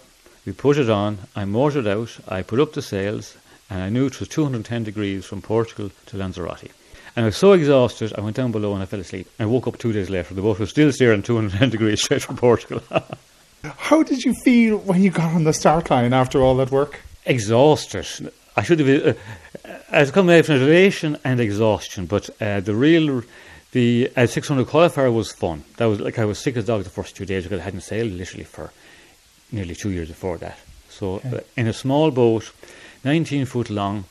we 0.44 0.52
put 0.52 0.78
it 0.78 0.90
on, 0.90 1.18
I 1.34 1.44
motored 1.44 1.86
out, 1.86 2.18
I 2.28 2.42
put 2.42 2.60
up 2.60 2.72
the 2.72 2.82
sails, 2.82 3.36
and 3.70 3.82
I 3.82 3.88
knew 3.88 4.06
it 4.06 4.20
was 4.20 4.28
210 4.28 4.84
degrees 4.84 5.24
from 5.24 5.42
Portugal 5.42 5.90
to 6.06 6.16
Lanzarote. 6.16 6.70
And 7.14 7.24
I 7.24 7.26
was 7.26 7.36
so 7.36 7.52
exhausted, 7.52 8.12
I 8.16 8.20
went 8.20 8.36
down 8.36 8.52
below 8.52 8.74
and 8.74 8.82
I 8.82 8.86
fell 8.86 9.00
asleep. 9.00 9.28
I 9.38 9.46
woke 9.46 9.66
up 9.66 9.78
two 9.78 9.92
days 9.92 10.10
later. 10.10 10.34
The 10.34 10.42
boat 10.42 10.58
was 10.58 10.70
still 10.70 10.92
steering 10.92 11.22
210 11.22 11.70
degrees 11.70 12.02
straight 12.02 12.22
from 12.22 12.36
Portugal. 12.36 12.82
How 13.64 14.02
did 14.02 14.24
you 14.24 14.34
feel 14.44 14.78
when 14.78 15.02
you 15.02 15.10
got 15.10 15.34
on 15.34 15.44
the 15.44 15.52
start 15.52 15.90
line 15.90 16.12
after 16.12 16.40
all 16.40 16.56
that 16.56 16.70
work? 16.70 17.00
Exhausted. 17.24 18.32
I 18.56 18.62
should 18.62 18.78
have 18.78 18.86
been, 18.86 19.16
uh, 19.64 19.78
as 19.90 20.10
a 20.10 20.12
combination 20.12 20.56
of 20.56 20.62
elation 20.62 21.18
and 21.24 21.40
exhaustion, 21.40 22.06
but 22.06 22.30
uh, 22.40 22.60
the 22.60 22.74
real, 22.74 23.22
the 23.72 24.10
uh, 24.16 24.26
600 24.26 24.66
qualifier 24.66 25.12
was 25.12 25.32
fun. 25.32 25.64
That 25.76 25.86
was 25.86 26.00
like 26.00 26.18
I 26.18 26.24
was 26.24 26.38
sick 26.38 26.56
as 26.56 26.64
a 26.64 26.66
dog 26.66 26.84
the 26.84 26.90
first 26.90 27.16
two 27.16 27.26
days 27.26 27.44
because 27.44 27.60
I 27.60 27.64
hadn't 27.64 27.80
sailed 27.80 28.12
literally 28.12 28.44
for 28.44 28.72
nearly 29.52 29.74
two 29.74 29.90
years 29.90 30.08
before 30.08 30.38
that. 30.38 30.58
So 30.88 31.14
okay. 31.16 31.38
uh, 31.38 31.40
in 31.56 31.66
a 31.66 31.72
small 31.72 32.10
boat, 32.10 32.52
19 33.04 33.44
foot 33.46 33.68
long, 33.68 34.04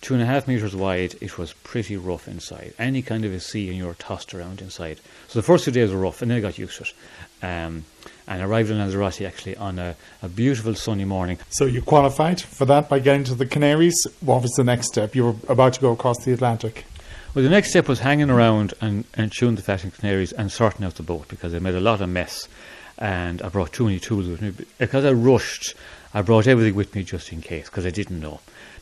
two 0.00 0.14
and 0.14 0.22
a 0.22 0.26
half 0.26 0.48
metres 0.48 0.74
wide, 0.74 1.14
it 1.20 1.36
was 1.38 1.52
pretty 1.52 1.96
rough 1.96 2.28
inside. 2.28 2.74
Any 2.78 3.02
kind 3.02 3.24
of 3.24 3.32
a 3.32 3.40
sea 3.40 3.68
and 3.68 3.76
you 3.76 3.86
were 3.86 3.94
tossed 3.94 4.34
around 4.34 4.60
inside. 4.60 5.00
So 5.28 5.38
the 5.38 5.42
first 5.42 5.64
two 5.64 5.70
days 5.70 5.90
were 5.90 5.98
rough 5.98 6.22
and 6.22 6.30
then 6.30 6.38
I 6.38 6.40
got 6.40 6.58
used 6.58 6.76
to 6.76 6.84
it. 6.84 6.94
Um, 7.42 7.84
and 8.30 8.42
arrived 8.42 8.70
in 8.70 8.78
Lanzarote 8.78 9.26
actually 9.26 9.56
on 9.56 9.78
a, 9.78 9.94
a, 10.22 10.28
beautiful 10.28 10.74
sunny 10.74 11.04
morning. 11.04 11.38
So 11.50 11.66
you 11.66 11.82
qualified 11.82 12.40
for 12.40 12.64
that 12.64 12.88
by 12.88 13.00
getting 13.00 13.24
to 13.24 13.34
the 13.34 13.44
Canaries. 13.44 14.06
What 14.20 14.40
was 14.40 14.52
the 14.52 14.64
next 14.64 14.86
step? 14.86 15.14
You 15.14 15.24
were 15.24 15.34
about 15.48 15.74
to 15.74 15.80
go 15.80 15.92
across 15.92 16.24
the 16.24 16.32
Atlantic. 16.32 16.86
Well, 17.34 17.44
the 17.44 17.50
next 17.50 17.70
step 17.70 17.88
was 17.88 17.98
hanging 17.98 18.30
around 18.30 18.72
and, 18.80 19.04
and 19.14 19.30
chewing 19.30 19.56
the 19.56 19.62
fat 19.62 19.84
in 19.84 19.90
Canaries 19.90 20.32
and 20.32 20.50
sorting 20.50 20.86
out 20.86 20.94
the 20.94 21.02
boat 21.02 21.28
because 21.28 21.54
I 21.54 21.58
made 21.58 21.74
a 21.74 21.80
lot 21.80 22.00
of 22.00 22.08
mess 22.08 22.48
and 22.96 23.42
I 23.42 23.48
brought 23.50 23.72
too 23.72 23.84
many 23.84 23.98
tools 23.98 24.26
with 24.26 24.40
me. 24.40 24.54
Because 24.78 25.04
I 25.04 25.12
rushed, 25.12 25.74
I 26.14 26.22
brought 26.22 26.46
everything 26.46 26.74
with 26.74 26.94
me 26.94 27.02
just 27.02 27.32
in 27.32 27.42
case 27.42 27.68
because 27.68 27.84
I 27.84 27.90
didn't 27.90 28.20
know 28.20 28.40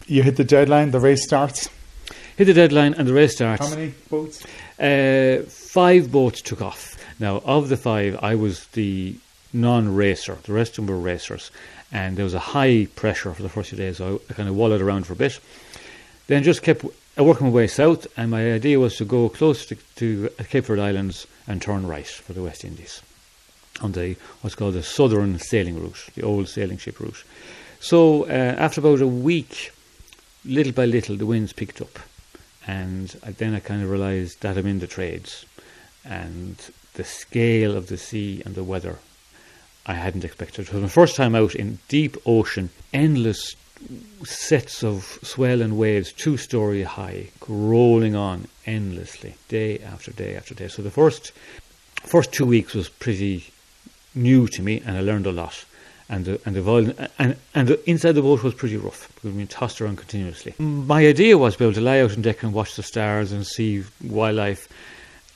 you 0.09 0.23
hit 0.23 0.37
the 0.37 0.45
deadline, 0.45 0.90
the 0.90 1.00
race 1.00 1.23
starts. 1.23 1.69
Hit 2.37 2.47
the 2.47 2.55
deadline 2.55 2.95
and 2.95 3.07
the 3.07 3.12
race 3.12 3.35
starts. 3.35 3.69
How 3.69 3.75
many 3.75 3.95
boats? 4.11 4.45
Uh, 4.78 5.45
five 5.49 6.11
boats 6.11 6.40
took 6.40 6.62
off. 6.62 6.97
Now, 7.21 7.43
of 7.45 7.69
the 7.69 7.76
five, 7.76 8.19
I 8.23 8.35
was 8.35 8.67
the 8.69 9.17
non-racer. 9.52 10.38
The 10.43 10.52
rest 10.52 10.78
of 10.78 10.87
them 10.87 10.95
were 10.95 11.00
racers, 11.00 11.50
and 11.93 12.17
there 12.17 12.25
was 12.25 12.35
a 12.35 12.38
high 12.38 12.87
pressure 12.95 13.33
for 13.33 13.43
the 13.43 13.49
first 13.49 13.71
few 13.71 13.78
days. 13.78 13.99
So 13.99 14.21
I 14.28 14.35
kind 14.35 14.49
of 14.49 14.57
wallowed 14.57 14.83
around 14.83 15.07
for 15.07 15.14
a 15.14 15.17
bit. 15.17 15.40
Then 16.26 16.43
just 16.43 16.62
kept 16.62 16.85
working 17.17 17.47
my 17.47 17.52
way 17.52 17.67
south, 17.67 18.07
and 18.17 18.31
my 18.31 18.52
idea 18.52 18.78
was 18.78 18.97
to 18.97 19.05
go 19.05 19.28
close 19.28 19.67
to, 19.67 19.76
to 19.97 20.28
Cape 20.50 20.67
Verde 20.67 20.83
Islands 20.83 21.26
and 21.47 21.61
turn 21.61 21.87
right 21.87 22.07
for 22.07 22.33
the 22.33 22.43
West 22.43 22.64
Indies 22.64 23.02
on 23.81 23.93
the 23.93 24.17
what's 24.40 24.57
called 24.57 24.75
the 24.75 24.83
southern 24.83 25.38
sailing 25.38 25.81
route, 25.81 26.09
the 26.14 26.23
old 26.23 26.49
sailing 26.49 26.78
ship 26.78 27.00
route. 27.00 27.23
So 27.81 28.25
uh, 28.25 28.57
after 28.59 28.81
about 28.81 29.00
a 29.00 29.07
week 29.07 29.73
little 30.45 30.73
by 30.73 30.85
little, 30.85 31.17
the 31.17 31.26
winds 31.26 31.52
picked 31.52 31.81
up, 31.81 31.99
and 32.67 33.09
then 33.09 33.55
I 33.55 33.61
kind 33.61 33.83
of 33.83 33.90
realised 33.90 34.40
that 34.43 34.57
I'm 34.57 34.67
in 34.67 34.81
the 34.81 34.87
trades, 34.87 35.47
and 36.05 36.57
the 36.95 37.05
scale 37.05 37.76
of 37.76 37.87
the 37.87 37.97
sea 37.97 38.43
and 38.45 38.55
the 38.55 38.64
weather 38.64 38.99
I 39.88 39.95
hadn't 39.95 40.25
expected. 40.25 40.68
It 40.68 40.73
was 40.73 40.83
my 40.83 40.88
first 40.88 41.16
time 41.16 41.35
out 41.35 41.54
in 41.54 41.78
deep 41.88 42.16
ocean, 42.26 42.68
endless 42.92 43.57
sets 44.25 44.85
of 44.85 45.18
swell 45.23 45.62
and 45.62 45.78
waves, 45.78 46.12
two 46.12 46.37
story 46.37 46.83
high, 46.83 47.28
rolling 47.49 48.14
on 48.14 48.49
endlessly, 48.66 49.35
day 49.49 49.78
after 49.78 50.12
day 50.12 50.37
after 50.37 50.54
day. 50.54 50.68
So 50.68 50.83
the 50.83 50.90
first 50.90 51.33
first 52.02 52.33
two 52.33 52.45
weeks 52.45 52.75
was 52.75 52.88
pretty 52.88 53.50
new 54.14 54.47
to 54.49 54.62
me, 54.62 54.83
and 54.85 54.97
I 54.97 55.00
learned 55.00 55.26
a 55.26 55.33
lot. 55.33 55.64
And 56.11 56.25
the 56.25 56.40
and 56.45 56.54
the 56.54 56.62
violin, 56.62 57.09
and 57.18 57.37
and 57.54 57.68
the, 57.68 57.90
inside 57.90 58.12
the 58.12 58.23
boat 58.23 58.42
was 58.42 58.54
pretty 58.54 58.76
rough. 58.76 59.11
We 59.23 59.30
were 59.30 59.37
being 59.37 59.47
tossed 59.47 59.80
around 59.80 59.97
continuously. 59.97 60.54
My 60.59 61.07
idea 61.07 61.38
was 61.38 61.54
to 61.54 61.59
be 61.61 61.64
able 61.64 61.75
to 61.75 61.80
lie 61.80 62.00
out 62.00 62.12
on 62.12 62.23
deck 62.23 62.42
and 62.42 62.52
watch 62.52 62.76
the 62.76 62.83
stars 62.83 63.33
and 63.33 63.47
see 63.47 63.85
wildlife. 64.02 64.68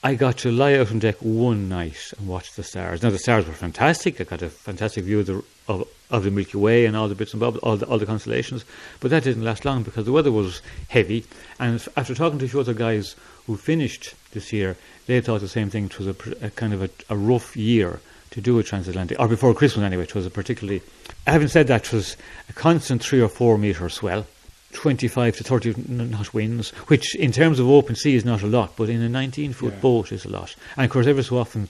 I 0.04 0.16
got 0.16 0.38
to 0.38 0.50
lie 0.50 0.74
out 0.74 0.90
on 0.90 0.98
deck 0.98 1.14
one 1.20 1.68
night 1.68 2.12
and 2.18 2.26
watch 2.26 2.54
the 2.54 2.64
stars. 2.64 3.04
Now 3.04 3.10
the 3.10 3.20
stars 3.20 3.46
were 3.46 3.52
fantastic. 3.52 4.20
I 4.20 4.24
got 4.24 4.42
a 4.42 4.50
fantastic 4.50 5.04
view 5.04 5.20
of 5.20 5.26
the 5.26 5.44
of, 5.68 5.88
of 6.10 6.24
the 6.24 6.32
Milky 6.32 6.58
Way 6.58 6.86
and 6.86 6.96
all 6.96 7.06
the 7.06 7.14
bits 7.14 7.32
and 7.32 7.38
bobs, 7.38 7.58
all 7.58 7.76
the, 7.76 7.86
all 7.86 7.98
the 7.98 8.06
constellations. 8.06 8.64
But 8.98 9.12
that 9.12 9.22
didn't 9.22 9.44
last 9.44 9.64
long 9.64 9.84
because 9.84 10.04
the 10.04 10.10
weather 10.10 10.32
was 10.32 10.60
heavy. 10.88 11.24
And 11.60 11.86
after 11.96 12.16
talking 12.16 12.40
to 12.40 12.46
a 12.46 12.48
few 12.48 12.58
other 12.58 12.74
guys 12.74 13.14
who 13.46 13.56
finished 13.56 14.14
this 14.32 14.52
year, 14.52 14.76
they 15.06 15.20
thought 15.20 15.40
the 15.40 15.46
same 15.46 15.70
thing. 15.70 15.84
It 15.84 15.98
was 16.00 16.08
a, 16.08 16.46
a 16.46 16.50
kind 16.50 16.72
of 16.72 16.82
a, 16.82 16.90
a, 17.08 17.16
rough 17.16 17.56
year 17.56 18.00
to 18.30 18.40
do 18.40 18.58
a 18.58 18.64
transatlantic, 18.64 19.20
or 19.20 19.28
before 19.28 19.54
Christmas 19.54 19.84
anyway. 19.84 20.02
It 20.02 20.16
was 20.16 20.26
a 20.26 20.30
particularly. 20.30 20.82
Having 21.28 21.48
said 21.48 21.68
that, 21.68 21.84
it 21.84 21.92
was 21.92 22.16
a 22.48 22.52
constant 22.54 23.04
three 23.04 23.20
or 23.20 23.28
four 23.28 23.56
metre 23.56 23.88
swell. 23.88 24.26
25 24.72 25.36
to 25.36 25.44
30 25.44 25.74
knot 25.88 26.32
winds, 26.34 26.70
which 26.88 27.14
in 27.16 27.32
terms 27.32 27.58
of 27.58 27.68
open 27.68 27.94
sea 27.94 28.14
is 28.14 28.24
not 28.24 28.42
a 28.42 28.46
lot, 28.46 28.76
but 28.76 28.88
in 28.88 29.02
a 29.02 29.08
19 29.08 29.52
foot 29.52 29.74
yeah. 29.74 29.80
boat 29.80 30.12
is 30.12 30.24
a 30.24 30.28
lot. 30.28 30.54
And 30.76 30.84
of 30.84 30.90
course, 30.90 31.06
every 31.06 31.22
so 31.22 31.38
often 31.38 31.68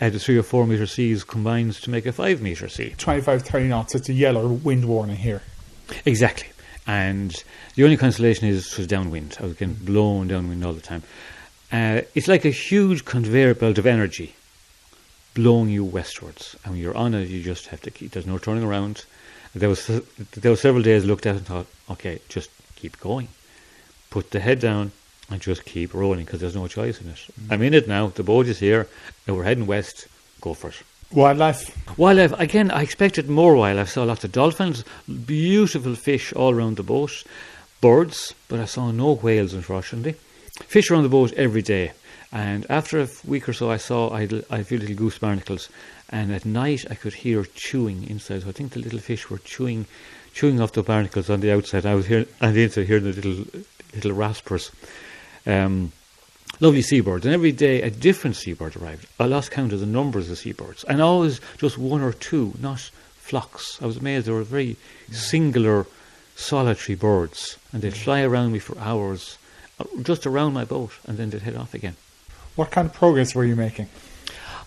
uh, 0.00 0.10
the 0.10 0.18
three 0.18 0.36
or 0.36 0.42
four 0.42 0.66
metre 0.66 0.86
seas 0.86 1.24
combines 1.24 1.80
to 1.80 1.90
make 1.90 2.06
a 2.06 2.12
five 2.12 2.40
metre 2.40 2.68
sea. 2.68 2.94
25, 2.98 3.42
30 3.42 3.68
knots, 3.68 3.94
it's 3.94 4.08
a 4.08 4.12
yellow 4.12 4.48
wind 4.48 4.84
warning 4.84 5.16
here. 5.16 5.42
Exactly. 6.04 6.48
And 6.86 7.42
the 7.76 7.84
only 7.84 7.96
consolation 7.96 8.48
is 8.48 8.76
was 8.76 8.86
downwind. 8.86 9.36
I 9.40 9.44
was 9.44 9.54
getting 9.54 9.74
blown 9.74 10.28
downwind 10.28 10.64
all 10.64 10.72
the 10.72 10.80
time. 10.80 11.02
Uh, 11.70 12.02
it's 12.14 12.28
like 12.28 12.44
a 12.44 12.50
huge 12.50 13.04
conveyor 13.04 13.54
belt 13.54 13.78
of 13.78 13.86
energy 13.86 14.34
blowing 15.34 15.70
you 15.70 15.84
westwards. 15.84 16.56
And 16.64 16.74
when 16.74 16.82
you're 16.82 16.96
on 16.96 17.14
it, 17.14 17.28
you 17.28 17.42
just 17.42 17.68
have 17.68 17.80
to 17.82 17.90
keep, 17.90 18.10
there's 18.10 18.26
no 18.26 18.38
turning 18.38 18.64
around. 18.64 19.04
There 19.54 19.68
was, 19.68 19.86
there 19.86 20.50
were 20.50 20.56
several 20.56 20.82
days 20.82 21.04
I 21.04 21.06
looked 21.06 21.26
at 21.26 21.36
and 21.36 21.46
thought, 21.46 21.66
okay, 21.90 22.20
just 22.28 22.50
keep 22.76 22.98
going. 23.00 23.28
Put 24.10 24.30
the 24.30 24.40
head 24.40 24.60
down 24.60 24.92
and 25.30 25.40
just 25.40 25.64
keep 25.64 25.94
rolling 25.94 26.24
because 26.24 26.40
there's 26.40 26.54
no 26.54 26.68
choice 26.68 27.00
in 27.00 27.08
it. 27.08 27.16
Mm. 27.16 27.52
I'm 27.52 27.62
in 27.62 27.74
it 27.74 27.88
now. 27.88 28.08
The 28.08 28.22
boat 28.22 28.46
is 28.46 28.58
here. 28.58 28.88
And 29.26 29.36
we're 29.36 29.44
heading 29.44 29.66
west. 29.66 30.08
Go 30.40 30.54
for 30.54 30.68
it. 30.68 30.82
Wildlife? 31.12 31.98
Wildlife, 31.98 32.32
again, 32.40 32.70
I 32.70 32.82
expected 32.82 33.28
more 33.28 33.54
wildlife. 33.54 33.88
I 33.88 33.90
saw 33.90 34.04
lots 34.04 34.24
of 34.24 34.32
dolphins, 34.32 34.84
beautiful 35.26 35.94
fish 35.94 36.32
all 36.32 36.54
around 36.54 36.78
the 36.78 36.82
boat, 36.82 37.24
birds, 37.82 38.34
but 38.48 38.58
I 38.58 38.64
saw 38.64 38.90
no 38.90 39.16
whales, 39.16 39.52
unfortunately. 39.52 40.14
Fish 40.66 40.90
around 40.90 41.02
the 41.02 41.10
boat 41.10 41.32
every 41.34 41.60
day. 41.60 41.92
And 42.32 42.64
after 42.70 42.98
a 42.98 43.08
week 43.26 43.46
or 43.46 43.52
so, 43.52 43.70
I 43.70 43.76
saw 43.76 44.08
I 44.08 44.22
I 44.22 44.56
had 44.56 44.60
a 44.60 44.64
few 44.64 44.78
little 44.78 44.96
goose 44.96 45.18
barnacles, 45.18 45.68
and 46.12 46.32
at 46.32 46.44
night 46.44 46.84
I 46.90 46.94
could 46.94 47.14
hear 47.14 47.44
chewing 47.44 48.08
inside. 48.08 48.42
So 48.42 48.50
I 48.50 48.52
think 48.52 48.72
the 48.72 48.80
little 48.80 49.00
fish 49.00 49.30
were 49.30 49.38
chewing, 49.38 49.86
chewing 50.34 50.60
off 50.60 50.72
the 50.72 50.82
barnacles 50.82 51.30
on 51.30 51.40
the 51.40 51.50
outside. 51.50 51.86
I 51.86 51.94
was 51.94 52.06
here 52.06 52.26
on 52.40 52.52
the 52.52 52.62
inside 52.62 52.86
hearing 52.86 53.04
the 53.04 53.12
little 53.12 53.44
little 53.94 54.12
raspers. 54.12 54.70
Um, 55.46 55.92
lovely 56.60 56.82
seabirds, 56.82 57.24
and 57.24 57.34
every 57.34 57.52
day 57.52 57.82
a 57.82 57.90
different 57.90 58.36
seabird 58.36 58.76
arrived. 58.76 59.06
I 59.18 59.24
lost 59.24 59.50
count 59.50 59.72
of 59.72 59.80
the 59.80 59.86
numbers 59.86 60.30
of 60.30 60.38
seabirds, 60.38 60.84
and 60.84 61.00
always 61.00 61.40
just 61.58 61.78
one 61.78 62.02
or 62.02 62.12
two, 62.12 62.52
not 62.60 62.90
flocks. 63.16 63.80
I 63.80 63.86
was 63.86 63.96
amazed 63.96 64.26
they 64.26 64.32
were 64.32 64.42
very 64.42 64.76
singular, 65.10 65.86
solitary 66.36 66.94
birds, 66.96 67.56
and 67.72 67.82
they'd 67.82 67.96
fly 67.96 68.22
around 68.22 68.52
me 68.52 68.58
for 68.58 68.78
hours, 68.78 69.38
uh, 69.80 69.84
just 70.02 70.26
around 70.26 70.52
my 70.52 70.64
boat, 70.64 70.92
and 71.06 71.16
then 71.16 71.30
they'd 71.30 71.42
head 71.42 71.56
off 71.56 71.74
again. 71.74 71.96
What 72.54 72.70
kind 72.70 72.86
of 72.86 72.94
progress 72.94 73.34
were 73.34 73.44
you 73.44 73.56
making? 73.56 73.88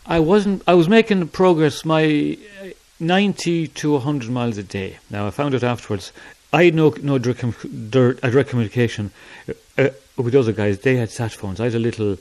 I 0.08 0.20
wasn't. 0.20 0.62
I 0.68 0.74
was 0.74 0.88
making 0.88 1.28
progress. 1.30 1.84
My 1.84 2.38
uh, 2.62 2.68
ninety 3.00 3.68
to 3.68 3.98
hundred 4.00 4.30
miles 4.32 4.58
a 4.58 4.64
day. 4.64 4.98
Now 5.10 5.28
I 5.28 5.32
found 5.32 5.56
out 5.56 5.64
afterwards. 5.64 6.12
I 6.54 6.66
had 6.66 6.76
no 6.76 6.94
no 7.02 7.18
direct, 7.18 7.44
direct 7.90 8.50
communication 8.50 9.12
uh, 9.78 9.90
with 10.16 10.36
other 10.36 10.54
guys. 10.54 10.80
They 10.80 10.96
had 10.96 11.10
sat 11.10 11.34
phones. 11.34 11.60
I 11.60 11.66
had 11.66 11.76
a 11.76 11.80
little 11.80 12.18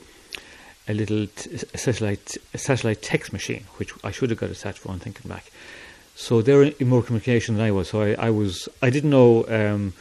a 0.89 0.95
little 0.95 1.27
satellite 1.75 2.37
a 2.53 2.59
satellite 2.59 3.03
text 3.03 3.33
machine, 3.33 3.65
which 3.77 3.93
I 4.03 4.11
should 4.11 4.31
have 4.31 4.41
got 4.41 4.51
a 4.51 4.55
sat 4.55 4.79
phone. 4.79 4.99
Thinking 4.99 5.29
back, 5.29 5.51
so 6.15 6.43
they 6.43 6.55
were 6.55 6.65
in 6.65 6.89
more 6.89 7.03
communication 7.03 7.57
than 7.57 7.65
I 7.65 7.71
was. 7.71 7.91
So 7.91 8.03
I, 8.03 8.15
I 8.15 8.31
was 8.31 8.69
I 8.83 8.91
didn't 8.91 9.11
know 9.11 9.47
um, 9.49 9.93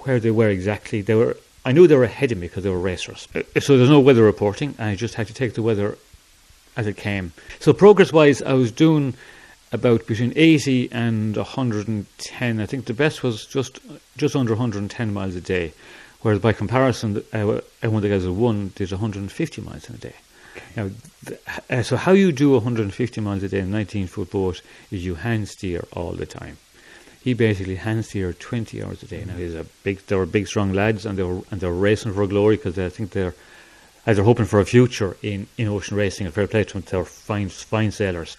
where 0.00 0.20
they 0.20 0.30
were 0.30 0.50
exactly. 0.50 1.00
They 1.00 1.14
were 1.14 1.36
I 1.64 1.72
knew 1.72 1.86
they 1.86 1.96
were 1.96 2.04
ahead 2.04 2.30
of 2.30 2.38
me 2.38 2.46
because 2.46 2.62
they 2.62 2.70
were 2.70 2.78
racers. 2.78 3.26
Uh, 3.34 3.42
so 3.58 3.78
there's 3.78 3.90
no 3.90 4.00
weather 4.00 4.22
reporting. 4.22 4.74
I 4.78 4.94
just 4.94 5.14
had 5.14 5.26
to 5.28 5.34
take 5.34 5.54
the 5.54 5.62
weather 5.62 5.96
as 6.78 6.86
it 6.86 6.96
came. 6.96 7.32
So 7.58 7.74
progress 7.74 8.12
wise, 8.12 8.40
I 8.40 8.54
was 8.54 8.72
doing 8.72 9.14
about 9.72 10.06
between 10.06 10.32
80 10.34 10.90
and 10.92 11.36
110. 11.36 12.60
I 12.60 12.66
think 12.66 12.86
the 12.86 12.94
best 12.94 13.22
was 13.22 13.44
just 13.44 13.80
just 14.16 14.34
under 14.34 14.52
110 14.52 15.12
miles 15.12 15.34
a 15.34 15.40
day, 15.42 15.74
whereas 16.22 16.40
by 16.40 16.54
comparison, 16.54 17.22
uh, 17.34 17.60
one 17.82 17.96
of 17.96 18.02
the 18.02 18.08
guys 18.08 18.22
who 18.22 18.32
won 18.32 18.72
did 18.76 18.90
150 18.90 19.60
miles 19.60 19.90
in 19.90 19.96
a 19.96 19.98
day. 19.98 20.14
Now, 20.76 20.90
uh, 21.70 21.82
so 21.82 21.96
how 21.96 22.12
you 22.12 22.32
do 22.32 22.52
150 22.52 23.20
miles 23.20 23.42
a 23.42 23.48
day 23.48 23.58
in 23.58 23.66
a 23.66 23.70
19 23.70 24.06
foot 24.06 24.30
boat 24.30 24.62
is 24.90 25.04
you 25.04 25.16
hand 25.16 25.48
steer 25.48 25.84
all 25.92 26.12
the 26.12 26.26
time. 26.26 26.56
He 27.22 27.34
basically 27.34 27.76
hand 27.76 28.04
steered 28.04 28.40
20 28.40 28.82
hours 28.82 29.02
a 29.02 29.06
day. 29.06 29.24
Now 29.24 29.34
he's 29.34 29.54
a 29.54 29.66
big. 29.82 29.98
They 30.06 30.16
were 30.16 30.26
big, 30.26 30.46
strong 30.46 30.72
lads, 30.72 31.04
and 31.04 31.18
they 31.18 31.24
were 31.24 31.42
and 31.50 31.60
they 31.60 31.66
were 31.66 31.74
racing 31.74 32.14
for 32.14 32.26
glory 32.26 32.56
because 32.56 32.78
I 32.78 32.88
think 32.88 33.10
they're. 33.10 33.34
As 34.08 34.16
they're 34.16 34.24
hoping 34.24 34.46
for 34.46 34.58
a 34.58 34.64
future 34.64 35.18
in, 35.20 35.46
in 35.58 35.68
ocean 35.68 35.94
racing, 35.94 36.26
a 36.26 36.30
fair 36.30 36.46
play 36.46 36.64
to 36.64 36.72
them, 36.72 36.82
they're 36.88 37.04
fine, 37.04 37.50
fine 37.50 37.90
sailors. 37.90 38.38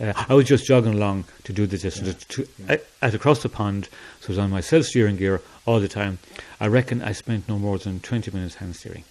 Uh, 0.00 0.12
I 0.28 0.34
was 0.34 0.46
just 0.46 0.66
jogging 0.66 0.94
along 0.94 1.24
to 1.42 1.52
do 1.52 1.66
the 1.66 1.78
distance 1.78 2.06
yeah. 2.06 2.14
to, 2.28 2.48
yeah. 2.68 2.76
at 3.02 3.12
across 3.12 3.42
the 3.42 3.48
pond, 3.48 3.88
so 4.20 4.28
I 4.28 4.30
was 4.30 4.38
on 4.38 4.50
my 4.50 4.60
self 4.60 4.84
steering 4.84 5.16
gear 5.16 5.42
all 5.66 5.80
the 5.80 5.88
time. 5.88 6.20
I 6.60 6.68
reckon 6.68 7.02
I 7.02 7.10
spent 7.10 7.48
no 7.48 7.58
more 7.58 7.76
than 7.76 7.98
20 7.98 8.30
minutes 8.30 8.54
hand 8.54 8.76
steering. 8.76 9.02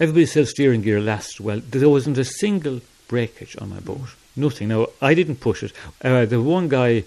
Everybody's 0.00 0.32
self 0.32 0.48
steering 0.48 0.82
gear 0.82 1.00
lasts 1.00 1.40
well. 1.40 1.60
There 1.60 1.88
wasn't 1.88 2.18
a 2.18 2.24
single 2.24 2.80
breakage 3.06 3.56
on 3.60 3.70
my 3.70 3.78
boat. 3.78 4.16
Nothing. 4.34 4.66
Now, 4.66 4.88
I 5.00 5.14
didn't 5.14 5.36
push 5.36 5.62
it. 5.62 5.72
Uh, 6.02 6.24
the 6.24 6.42
one 6.42 6.68
guy, 6.68 7.04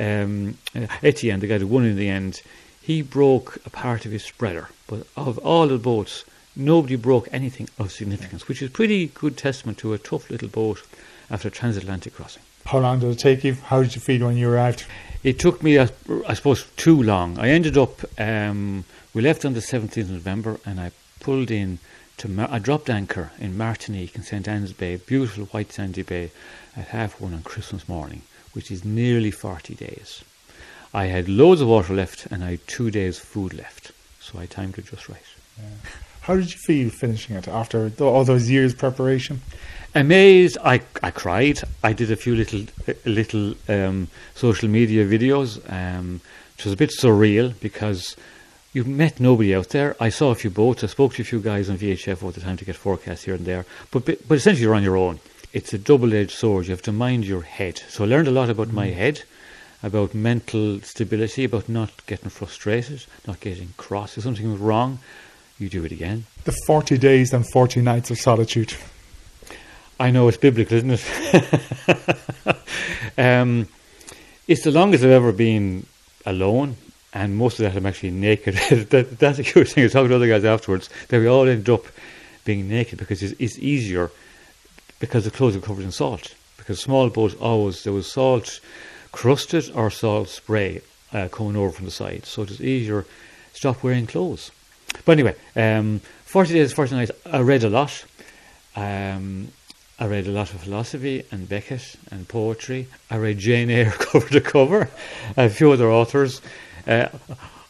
um, 0.00 0.58
uh, 0.74 0.88
Etienne, 1.00 1.38
the 1.38 1.46
guy 1.46 1.58
who 1.58 1.68
won 1.68 1.84
in 1.84 1.94
the 1.94 2.08
end, 2.08 2.42
he 2.82 3.02
broke 3.02 3.64
a 3.64 3.70
part 3.70 4.04
of 4.04 4.10
his 4.10 4.24
spreader. 4.24 4.68
But 4.88 5.06
of 5.16 5.38
all 5.38 5.68
the 5.68 5.78
boats, 5.78 6.24
nobody 6.56 6.96
broke 6.96 7.28
anything 7.32 7.68
of 7.78 7.92
significance, 7.92 8.48
which 8.48 8.62
is 8.62 8.70
pretty 8.70 9.08
good 9.08 9.36
testament 9.36 9.78
to 9.78 9.92
a 9.92 9.98
tough 9.98 10.30
little 10.30 10.48
boat 10.48 10.82
after 11.30 11.48
a 11.48 11.50
transatlantic 11.50 12.14
crossing. 12.14 12.42
How 12.66 12.78
long 12.78 12.98
did 13.00 13.10
it 13.10 13.18
take 13.18 13.44
you? 13.44 13.54
How 13.54 13.82
did 13.82 13.94
you 13.94 14.00
feel 14.00 14.26
when 14.26 14.36
you 14.36 14.50
arrived? 14.50 14.84
It 15.22 15.38
took 15.38 15.62
me, 15.62 15.78
I, 15.78 15.88
I 16.26 16.34
suppose, 16.34 16.66
too 16.76 17.02
long. 17.02 17.38
I 17.38 17.48
ended 17.48 17.76
up, 17.76 18.00
um, 18.18 18.84
we 19.12 19.22
left 19.22 19.44
on 19.44 19.54
the 19.54 19.60
17th 19.60 19.96
of 19.96 20.10
November 20.10 20.58
and 20.64 20.80
I 20.80 20.92
pulled 21.20 21.50
in 21.50 21.78
to, 22.18 22.28
Mar- 22.28 22.48
I 22.50 22.58
dropped 22.58 22.90
anchor 22.90 23.32
in 23.38 23.56
Martinique 23.56 24.14
in 24.14 24.22
St. 24.22 24.46
Anne's 24.46 24.72
Bay, 24.72 24.96
beautiful 24.96 25.46
white 25.46 25.72
sandy 25.72 26.02
bay, 26.02 26.30
at 26.76 26.88
half 26.88 27.20
one 27.20 27.34
on 27.34 27.42
Christmas 27.42 27.88
morning, 27.88 28.22
which 28.52 28.70
is 28.70 28.84
nearly 28.84 29.30
40 29.30 29.74
days. 29.74 30.22
I 30.92 31.06
had 31.06 31.28
loads 31.28 31.60
of 31.60 31.68
water 31.68 31.92
left 31.92 32.26
and 32.26 32.44
I 32.44 32.52
had 32.52 32.66
two 32.66 32.90
days' 32.90 33.18
food 33.18 33.52
left, 33.52 33.92
so 34.20 34.38
I 34.38 34.46
timed 34.46 34.78
it 34.78 34.86
just 34.86 35.08
right. 35.08 35.18
Yeah. 35.58 35.90
How 36.24 36.36
did 36.36 36.52
you 36.52 36.58
feel 36.58 36.90
finishing 36.90 37.36
it 37.36 37.48
after 37.48 37.92
all 38.00 38.24
those 38.24 38.50
years' 38.50 38.74
preparation? 38.74 39.40
amazed. 39.94 40.58
I, 40.64 40.80
I 41.02 41.10
cried. 41.10 41.60
I 41.82 41.92
did 41.92 42.10
a 42.10 42.16
few 42.16 42.34
little 42.34 42.66
little 43.04 43.54
um, 43.68 44.08
social 44.34 44.68
media 44.68 45.06
videos, 45.06 45.60
um, 45.70 46.20
which 46.56 46.64
was 46.64 46.74
a 46.74 46.76
bit 46.76 46.90
surreal 46.90 47.54
because 47.60 48.16
you 48.72 48.84
met 48.84 49.20
nobody 49.20 49.54
out 49.54 49.68
there. 49.68 49.96
I 50.00 50.08
saw 50.08 50.30
a 50.30 50.34
few 50.34 50.50
boats. 50.50 50.82
I 50.82 50.88
spoke 50.88 51.14
to 51.14 51.22
a 51.22 51.24
few 51.24 51.40
guys 51.40 51.70
on 51.70 51.78
VHF 51.78 52.22
all 52.22 52.32
the 52.32 52.40
time 52.40 52.56
to 52.56 52.64
get 52.64 52.76
forecasts 52.76 53.24
here 53.24 53.34
and 53.34 53.46
there. 53.46 53.64
But 53.90 54.06
but 54.06 54.34
essentially, 54.36 54.62
you're 54.62 54.74
on 54.74 54.82
your 54.82 54.96
own. 54.96 55.20
It's 55.52 55.72
a 55.72 55.78
double-edged 55.78 56.32
sword. 56.32 56.66
You 56.66 56.72
have 56.72 56.82
to 56.82 56.92
mind 56.92 57.26
your 57.26 57.42
head. 57.42 57.80
So 57.88 58.02
I 58.02 58.08
learned 58.08 58.26
a 58.26 58.32
lot 58.32 58.50
about 58.50 58.68
mm. 58.68 58.72
my 58.72 58.86
head, 58.86 59.22
about 59.84 60.12
mental 60.12 60.80
stability, 60.80 61.44
about 61.44 61.68
not 61.68 61.92
getting 62.06 62.30
frustrated, 62.30 63.04
not 63.24 63.38
getting 63.38 63.74
cross. 63.76 64.18
If 64.18 64.24
something 64.24 64.50
was 64.50 64.60
wrong, 64.60 64.98
you 65.64 65.70
do 65.70 65.84
it 65.84 65.92
again. 65.92 66.24
The 66.44 66.54
40 66.66 66.98
days 66.98 67.32
and 67.32 67.44
40 67.50 67.80
nights 67.80 68.10
of 68.10 68.18
solitude. 68.18 68.74
I 69.98 70.10
know 70.10 70.28
it's 70.28 70.36
biblical, 70.36 70.76
isn't 70.76 70.90
it? 70.90 72.58
um, 73.18 73.66
it's 74.46 74.64
the 74.64 74.70
longest 74.70 75.04
I've 75.04 75.10
ever 75.10 75.32
been 75.32 75.86
alone, 76.26 76.76
and 77.12 77.36
most 77.36 77.58
of 77.58 77.64
that 77.64 77.76
I'm 77.76 77.86
actually 77.86 78.10
naked. 78.10 78.54
that, 78.90 79.18
that's 79.18 79.38
a 79.38 79.42
curious 79.42 79.72
thing. 79.72 79.82
I 79.82 79.86
was 79.86 79.92
talking 79.92 80.10
to 80.10 80.16
other 80.16 80.28
guys 80.28 80.44
afterwards 80.44 80.90
that 81.08 81.18
we 81.18 81.26
all 81.26 81.48
ended 81.48 81.70
up 81.70 81.86
being 82.44 82.68
naked 82.68 82.98
because 82.98 83.22
it's, 83.22 83.34
it's 83.40 83.58
easier 83.58 84.10
because 85.00 85.24
the 85.24 85.30
clothes 85.30 85.56
are 85.56 85.60
covered 85.60 85.84
in 85.84 85.92
salt. 85.92 86.34
Because 86.58 86.80
small 86.80 87.08
boats 87.08 87.34
always 87.34 87.84
there 87.84 87.92
was 87.92 88.10
salt 88.10 88.60
crusted 89.12 89.70
or 89.74 89.90
salt 89.90 90.28
spray 90.28 90.82
uh, 91.12 91.28
coming 91.28 91.56
over 91.56 91.70
from 91.70 91.84
the 91.84 91.90
side, 91.90 92.26
so 92.26 92.42
it 92.42 92.48
was 92.48 92.60
easier. 92.60 93.06
Stop 93.52 93.82
wearing 93.82 94.06
clothes. 94.06 94.50
But 95.04 95.12
anyway, 95.12 95.34
um, 95.56 96.00
forty 96.24 96.54
days, 96.54 96.72
forty 96.72 96.94
nights. 96.94 97.12
I 97.26 97.40
read 97.40 97.64
a 97.64 97.70
lot. 97.70 98.04
Um, 98.76 99.48
I 99.98 100.06
read 100.06 100.26
a 100.26 100.32
lot 100.32 100.52
of 100.52 100.60
philosophy 100.60 101.24
and 101.30 101.48
Beckett 101.48 101.94
and 102.10 102.26
poetry. 102.26 102.88
I 103.10 103.16
read 103.16 103.38
Jane 103.38 103.70
Eyre 103.70 103.90
cover 103.98 104.28
to 104.28 104.40
cover, 104.40 104.90
a 105.36 105.48
few 105.48 105.70
other 105.70 105.88
authors. 105.88 106.40
Uh, 106.86 107.08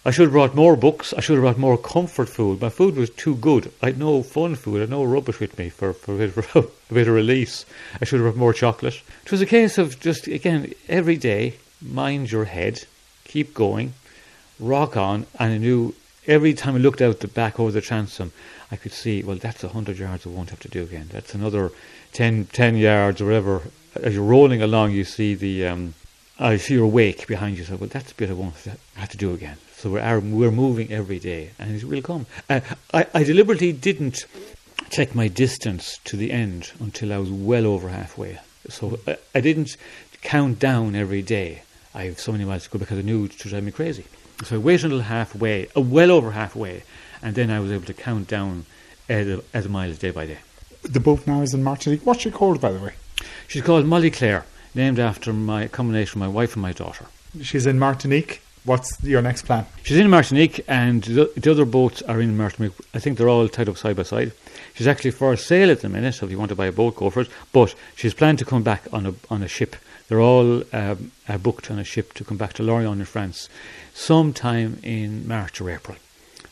I 0.07 0.11
should 0.11 0.25
have 0.25 0.33
brought 0.33 0.55
more 0.55 0.77
books. 0.77 1.15
I 1.15 1.21
should 1.21 1.35
have 1.35 1.43
brought 1.43 1.59
more 1.59 1.79
comfort 1.79 2.29
food. 2.29 2.61
My 2.61 2.69
food 2.69 2.97
was 2.97 3.09
too 3.09 3.37
good. 3.37 3.73
I 3.83 3.87
had 3.87 3.99
no 3.99 4.23
fun 4.23 4.55
food. 4.55 4.77
I 4.77 4.81
had 4.81 4.91
no 4.91 5.05
rubbish 5.05 5.41
with 5.41 5.59
me 5.59 5.71
for, 5.71 5.95
for, 5.95 6.15
a, 6.15 6.19
bit 6.19 6.37
of, 6.37 6.57
a 6.91 6.95
bit 6.95 7.09
of 7.09 7.15
release. 7.15 7.65
I 8.01 8.05
should 8.05 8.21
have 8.21 8.25
brought 8.25 8.37
more 8.39 8.53
chocolate. 8.53 9.01
It 9.25 9.31
was 9.31 9.41
a 9.41 9.47
case 9.47 9.79
of 9.79 10.01
just, 10.01 10.27
again, 10.27 10.75
every 10.89 11.17
day, 11.17 11.55
mind 11.81 12.31
your 12.31 12.45
head, 12.45 12.85
keep 13.25 13.55
going, 13.55 13.95
rock 14.61 14.95
on. 14.97 15.27
And 15.39 15.53
I 15.55 15.59
knew 15.59 15.95
every 16.27 16.55
time 16.55 16.75
I 16.75 16.79
looked 16.79 17.03
out 17.03 17.21
the 17.21 17.29
back 17.29 17.59
over 17.61 17.71
the 17.71 17.81
transom, 17.81 18.33
I 18.71 18.77
could 18.77 18.93
see, 18.93 19.23
well, 19.23 19.37
that's 19.37 19.63
100 19.63 19.99
yards 19.99 20.27
I 20.27 20.31
won't 20.31 20.51
have 20.51 20.61
to 20.61 20.69
do 20.69 20.83
again. 20.83 21.09
That's 21.13 21.35
another 21.35 21.71
10, 22.13 22.47
10 22.47 22.77
yards 22.77 23.21
or 23.21 23.27
whatever. 23.27 23.63
As 23.95 24.15
you're 24.15 24.25
rolling 24.25 24.63
along, 24.63 24.93
you 24.93 25.05
see 25.05 25.35
the, 25.35 25.67
um, 25.67 25.95
I 26.39 26.57
see 26.57 26.75
your 26.75 26.87
wake 26.87 27.27
behind 27.27 27.59
you. 27.59 27.65
So, 27.65 27.77
well, 27.77 27.89
that's 27.89 28.13
a 28.13 28.15
bit 28.15 28.31
I 28.31 28.35
won't 28.35 28.55
have 28.97 29.09
to 29.11 29.17
do 29.17 29.33
again. 29.33 29.57
So 29.77 29.91
we're, 29.91 30.21
we're 30.21 30.51
moving 30.51 30.91
every 30.93 31.19
day, 31.19 31.51
and 31.59 31.77
it 31.77 31.85
will 31.85 32.03
come. 32.03 32.27
Uh, 32.49 32.61
I, 32.93 33.07
I 33.15 33.23
deliberately 33.23 33.73
didn't 33.73 34.25
check 34.91 35.15
my 35.15 35.29
distance 35.29 35.99
to 36.05 36.17
the 36.17 36.33
end 36.33 36.73
until 36.81 37.13
I 37.13 37.19
was 37.19 37.31
well 37.31 37.67
over 37.67 37.89
halfway. 37.89 38.39
So 38.69 38.99
I, 39.07 39.19
I 39.35 39.41
didn't 39.41 39.77
count 40.23 40.59
down 40.59 40.95
every 40.95 41.23
day. 41.23 41.63
I 41.95 42.05
have 42.05 42.19
so 42.19 42.33
many 42.33 42.45
miles 42.45 42.65
to 42.65 42.71
go 42.71 42.79
because 42.79 42.99
I 42.99 43.03
knew 43.03 43.19
it 43.19 43.23
would 43.23 43.31
drive 43.33 43.63
me 43.63 43.71
crazy. 43.71 44.05
So 44.43 44.57
I 44.57 44.59
waited 44.59 44.87
until 44.87 45.01
halfway, 45.01 45.69
uh, 45.77 45.81
well 45.81 46.11
over 46.11 46.33
halfway, 46.33 46.83
and 47.23 47.35
then 47.35 47.51
I 47.51 47.61
was 47.61 47.71
able 47.71 47.87
to 47.87 47.95
count 47.95 48.29
down 48.29 48.67
as 49.09 49.29
a, 49.29 49.43
as 49.53 49.67
a 49.67 49.69
miles 49.69 49.99
day 49.99 50.11
by 50.11 50.27
day. 50.27 50.39
The 50.83 51.01
boat 51.01 51.27
now 51.27 51.41
is 51.43 51.55
in 51.55 51.63
Martinique. 51.63 52.05
What's 52.05 52.23
she 52.23 52.31
called, 52.31 52.61
by 52.61 52.73
the 52.73 52.81
way? 52.81 52.95
She's 53.49 53.63
called 53.63 53.87
Molly 53.87 54.11
Claire, 54.11 54.45
named 54.75 54.99
after 54.99 55.33
my 55.33 55.69
combination 55.69 56.21
of 56.21 56.29
my 56.29 56.33
wife 56.33 56.55
and 56.55 56.63
my 56.63 56.73
daughter. 56.73 57.07
She's 57.43 57.67
in 57.67 57.79
Martinique. 57.79 58.43
What's 58.65 59.03
your 59.03 59.23
next 59.23 59.43
plan? 59.43 59.67
She's 59.83 59.99
in 59.99 60.09
Martinique, 60.09 60.65
and 60.67 61.03
the, 61.05 61.31
the, 61.37 61.51
other 61.51 61.65
boats 61.65 62.03
are 62.03 62.21
in 62.21 62.37
Martinique. 62.37 62.73
I 62.95 62.99
think 62.99 63.19
they're 63.19 63.29
all 63.29 63.49
tied 63.49 63.69
up 63.69 63.77
side 63.77 63.97
by 63.97 64.05
side. 64.05 64.33
She's 64.75 64.89
actually 64.89 65.13
for 65.13 65.37
sale 65.37 65.71
at 65.71 65.81
the 65.81 65.89
minute, 65.89 66.15
so 66.15 66.27
if 66.27 66.33
you 66.33 66.39
want 66.39 66.49
to 66.49 66.57
buy 66.57 66.67
a 66.67 66.73
boat, 66.73 66.97
go 66.97 67.09
for 67.09 67.21
it. 67.21 67.29
But 67.53 67.75
she's 67.95 68.13
planned 68.13 68.41
to 68.41 68.45
come 68.45 68.63
back 68.63 68.83
on 68.93 69.07
a 69.07 69.15
on 69.31 69.43
a 69.43 69.49
ship. 69.49 69.77
They're 70.09 70.21
all 70.21 70.63
um, 70.75 71.13
uh, 71.29 71.39
booked 71.39 71.71
on 71.71 71.79
a 71.79 71.85
ship 71.85 72.13
to 72.15 72.25
come 72.25 72.37
back 72.37 72.53
to 72.55 72.63
Lorient 72.63 73.01
in 73.01 73.07
France, 73.07 73.49
sometime 73.95 74.79
in 74.83 75.27
March 75.27 75.61
or 75.61 75.71
April. 75.71 75.97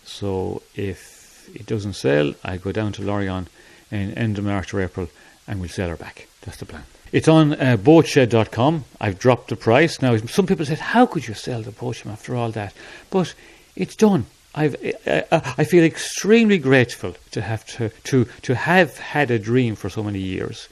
So 0.04 0.62
if 0.74 1.50
it 1.54 1.66
doesn't 1.66 1.94
sell, 1.94 2.34
I 2.44 2.56
go 2.56 2.72
down 2.72 2.92
to 2.92 3.02
Lorient 3.02 3.48
in 3.90 4.14
end 4.14 4.38
of 4.38 4.44
March 4.44 4.72
or 4.72 4.80
April, 4.80 5.08
and 5.46 5.60
we'll 5.60 5.68
sell 5.68 5.88
her 5.88 5.96
back. 5.96 6.28
That's 6.42 6.58
the 6.58 6.66
plan. 6.66 6.84
It's 7.12 7.28
on 7.28 7.52
uh, 7.52 7.76
boatshed.com. 7.76 8.84
I've 9.00 9.18
dropped 9.18 9.48
the 9.48 9.56
price. 9.56 10.00
Now, 10.00 10.16
some 10.16 10.46
people 10.46 10.64
said, 10.64 10.78
How 10.78 11.04
could 11.04 11.28
you 11.28 11.34
sell 11.34 11.60
the 11.60 11.70
boat 11.70 12.06
after 12.06 12.34
all 12.34 12.50
that? 12.52 12.72
But 13.10 13.34
it's 13.76 13.96
done. 13.96 14.26
I've, 14.54 14.76
uh, 15.06 15.40
I 15.56 15.64
feel 15.64 15.84
extremely 15.84 16.58
grateful 16.58 17.14
to 17.30 17.40
have 17.40 17.64
to, 17.76 17.88
to, 18.04 18.26
to 18.42 18.54
have 18.54 18.98
had 18.98 19.30
a 19.30 19.38
dream 19.38 19.76
for 19.76 19.88
so 19.88 20.02
many 20.02 20.18
years, 20.18 20.68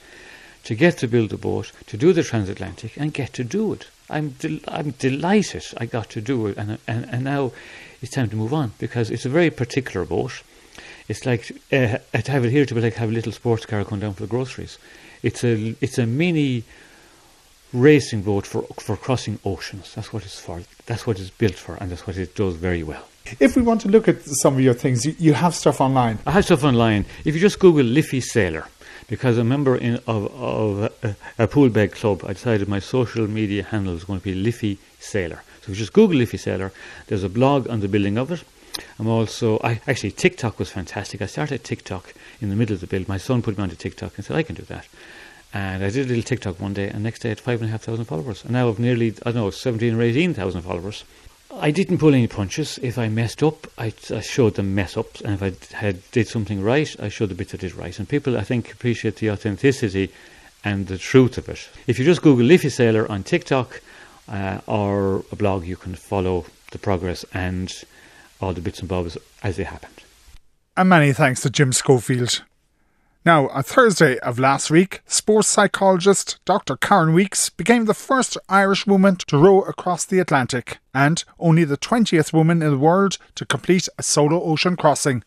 to 0.64 0.74
get 0.74 0.98
to 0.98 1.08
build 1.08 1.32
a 1.32 1.38
boat, 1.38 1.72
to 1.86 1.96
do 1.96 2.12
the 2.12 2.22
transatlantic, 2.22 2.96
and 2.96 3.14
get 3.14 3.32
to 3.34 3.44
do 3.44 3.72
it. 3.72 3.86
I'm 4.10 4.30
del- 4.30 4.58
I'm 4.68 4.90
delighted 4.92 5.64
I 5.78 5.86
got 5.86 6.10
to 6.10 6.20
do 6.20 6.48
it, 6.48 6.58
and, 6.58 6.78
and 6.86 7.06
and 7.10 7.24
now 7.24 7.52
it's 8.02 8.12
time 8.12 8.28
to 8.30 8.36
move 8.36 8.52
on 8.52 8.72
because 8.78 9.10
it's 9.10 9.24
a 9.24 9.28
very 9.28 9.50
particular 9.50 10.04
boat. 10.04 10.42
It's 11.08 11.24
like 11.24 11.50
uh, 11.72 11.98
to 12.12 12.30
have 12.32 12.44
it 12.44 12.50
here 12.50 12.66
to 12.66 12.74
be 12.74 12.80
like 12.80 12.94
have 12.94 13.10
a 13.10 13.12
little 13.12 13.32
sports 13.32 13.66
car 13.66 13.84
going 13.84 14.00
down 14.00 14.14
for 14.14 14.22
the 14.22 14.28
groceries. 14.28 14.78
It's 15.22 15.44
a 15.44 15.76
it's 15.80 15.98
a 15.98 16.06
mini 16.06 16.64
racing 17.72 18.22
boat 18.22 18.46
for 18.46 18.62
for 18.78 18.96
crossing 18.96 19.38
oceans. 19.44 19.94
That's 19.94 20.12
what 20.12 20.24
it's 20.24 20.40
for. 20.40 20.62
That's 20.86 21.06
what 21.06 21.20
it's 21.20 21.30
built 21.30 21.54
for, 21.54 21.76
and 21.76 21.90
that's 21.90 22.06
what 22.06 22.16
it 22.16 22.34
does 22.34 22.56
very 22.56 22.82
well. 22.82 23.09
If 23.38 23.56
we 23.56 23.62
want 23.62 23.80
to 23.82 23.88
look 23.88 24.08
at 24.08 24.22
some 24.22 24.54
of 24.54 24.60
your 24.60 24.74
things, 24.74 25.06
you, 25.06 25.14
you 25.18 25.32
have 25.34 25.54
stuff 25.54 25.80
online. 25.80 26.18
I 26.26 26.32
have 26.32 26.44
stuff 26.44 26.64
online. 26.64 27.06
If 27.24 27.34
you 27.34 27.40
just 27.40 27.58
Google 27.58 27.84
Liffey 27.84 28.20
Sailor, 28.20 28.66
because 29.08 29.38
a 29.38 29.44
member 29.44 29.76
in, 29.76 29.96
of, 30.06 30.32
of 30.34 30.92
a, 31.02 31.16
a 31.38 31.48
Poolbeg 31.48 31.92
club, 31.92 32.24
I 32.26 32.32
decided 32.32 32.68
my 32.68 32.78
social 32.78 33.28
media 33.28 33.62
handle 33.62 33.94
is 33.94 34.04
going 34.04 34.20
to 34.20 34.24
be 34.24 34.34
Liffey 34.34 34.78
Sailor. 34.98 35.42
So 35.62 35.64
if 35.64 35.68
you 35.70 35.74
just 35.76 35.92
Google 35.92 36.16
Liffey 36.16 36.38
Sailor, 36.38 36.72
there's 37.06 37.22
a 37.22 37.28
blog 37.28 37.68
on 37.68 37.80
the 37.80 37.88
building 37.88 38.18
of 38.18 38.30
it. 38.32 38.42
I'm 38.98 39.08
also, 39.08 39.58
I 39.62 39.80
actually 39.86 40.12
TikTok 40.12 40.58
was 40.58 40.70
fantastic. 40.70 41.20
I 41.20 41.26
started 41.26 41.64
TikTok 41.64 42.14
in 42.40 42.48
the 42.48 42.56
middle 42.56 42.74
of 42.74 42.80
the 42.80 42.86
build. 42.86 43.08
My 43.08 43.18
son 43.18 43.42
put 43.42 43.58
me 43.58 43.62
onto 43.62 43.76
TikTok 43.76 44.16
and 44.16 44.24
said 44.24 44.36
I 44.36 44.42
can 44.42 44.54
do 44.54 44.62
that. 44.62 44.86
And 45.52 45.84
I 45.84 45.90
did 45.90 46.06
a 46.06 46.08
little 46.08 46.22
TikTok 46.22 46.60
one 46.60 46.74
day, 46.74 46.88
and 46.88 47.02
next 47.02 47.20
day 47.20 47.28
I 47.28 47.30
had 47.30 47.40
five 47.40 47.60
and 47.60 47.68
a 47.68 47.72
half 47.72 47.82
thousand 47.82 48.04
followers. 48.04 48.44
And 48.44 48.52
now 48.52 48.68
I've 48.68 48.78
nearly, 48.78 49.08
I 49.26 49.32
don't 49.32 49.34
know, 49.34 49.50
17 49.50 49.94
or 49.94 50.02
18,000 50.02 50.62
followers. 50.62 51.04
I 51.52 51.70
didn't 51.70 51.98
pull 51.98 52.14
any 52.14 52.28
punches. 52.28 52.78
If 52.82 52.96
I 52.96 53.08
messed 53.08 53.42
up, 53.42 53.66
I, 53.76 53.92
I, 54.10 54.20
showed 54.20 54.54
them 54.54 54.74
mess 54.74 54.96
ups, 54.96 55.20
and 55.20 55.34
if 55.34 55.42
I 55.42 55.76
had 55.76 56.08
did 56.12 56.28
something 56.28 56.62
right, 56.62 56.94
I 57.00 57.08
showed 57.08 57.28
the 57.28 57.34
bits 57.34 57.54
I 57.54 57.56
did 57.56 57.74
right. 57.74 57.98
And 57.98 58.08
people, 58.08 58.38
I 58.38 58.42
think, 58.42 58.72
appreciate 58.72 59.16
the 59.16 59.30
authenticity 59.30 60.12
and 60.64 60.86
the 60.86 60.98
truth 60.98 61.38
of 61.38 61.48
it. 61.48 61.68
If 61.86 61.98
you 61.98 62.04
just 62.04 62.22
Google 62.22 62.46
Liffey 62.46 62.70
Sailor 62.70 63.10
on 63.10 63.24
TikTok 63.24 63.82
uh, 64.28 64.60
or 64.66 65.24
a 65.32 65.36
blog, 65.36 65.64
you 65.66 65.76
can 65.76 65.94
follow 65.94 66.46
the 66.70 66.78
progress 66.78 67.24
and 67.34 67.72
all 68.40 68.52
the 68.52 68.60
bits 68.60 68.78
and 68.80 68.88
bobs 68.88 69.18
as 69.42 69.56
they 69.56 69.64
happened. 69.64 70.02
And 70.76 70.88
many 70.88 71.12
thanks 71.12 71.42
to 71.42 71.50
Jim 71.50 71.72
Schofield. 71.72 72.42
Now, 73.22 73.48
on 73.48 73.64
Thursday 73.64 74.18
of 74.20 74.38
last 74.38 74.70
week, 74.70 75.02
sports 75.04 75.46
psychologist 75.46 76.40
Dr. 76.46 76.74
Karen 76.78 77.12
Weekes 77.12 77.50
became 77.50 77.84
the 77.84 77.92
first 77.92 78.38
Irish 78.48 78.86
woman 78.86 79.16
to 79.28 79.36
row 79.36 79.60
across 79.60 80.06
the 80.06 80.20
Atlantic 80.20 80.78
and 80.94 81.22
only 81.38 81.64
the 81.64 81.76
20th 81.76 82.32
woman 82.32 82.62
in 82.62 82.70
the 82.70 82.78
world 82.78 83.18
to 83.34 83.44
complete 83.44 83.90
a 83.98 84.02
solo 84.02 84.42
ocean 84.42 84.74
crossing. 84.74 85.22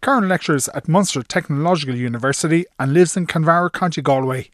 Karen 0.00 0.30
lectures 0.30 0.68
at 0.68 0.88
Munster 0.88 1.22
Technological 1.22 1.94
University 1.94 2.64
and 2.78 2.94
lives 2.94 3.18
in 3.18 3.26
Kinvara, 3.26 3.70
County 3.70 4.00
Galway. 4.00 4.48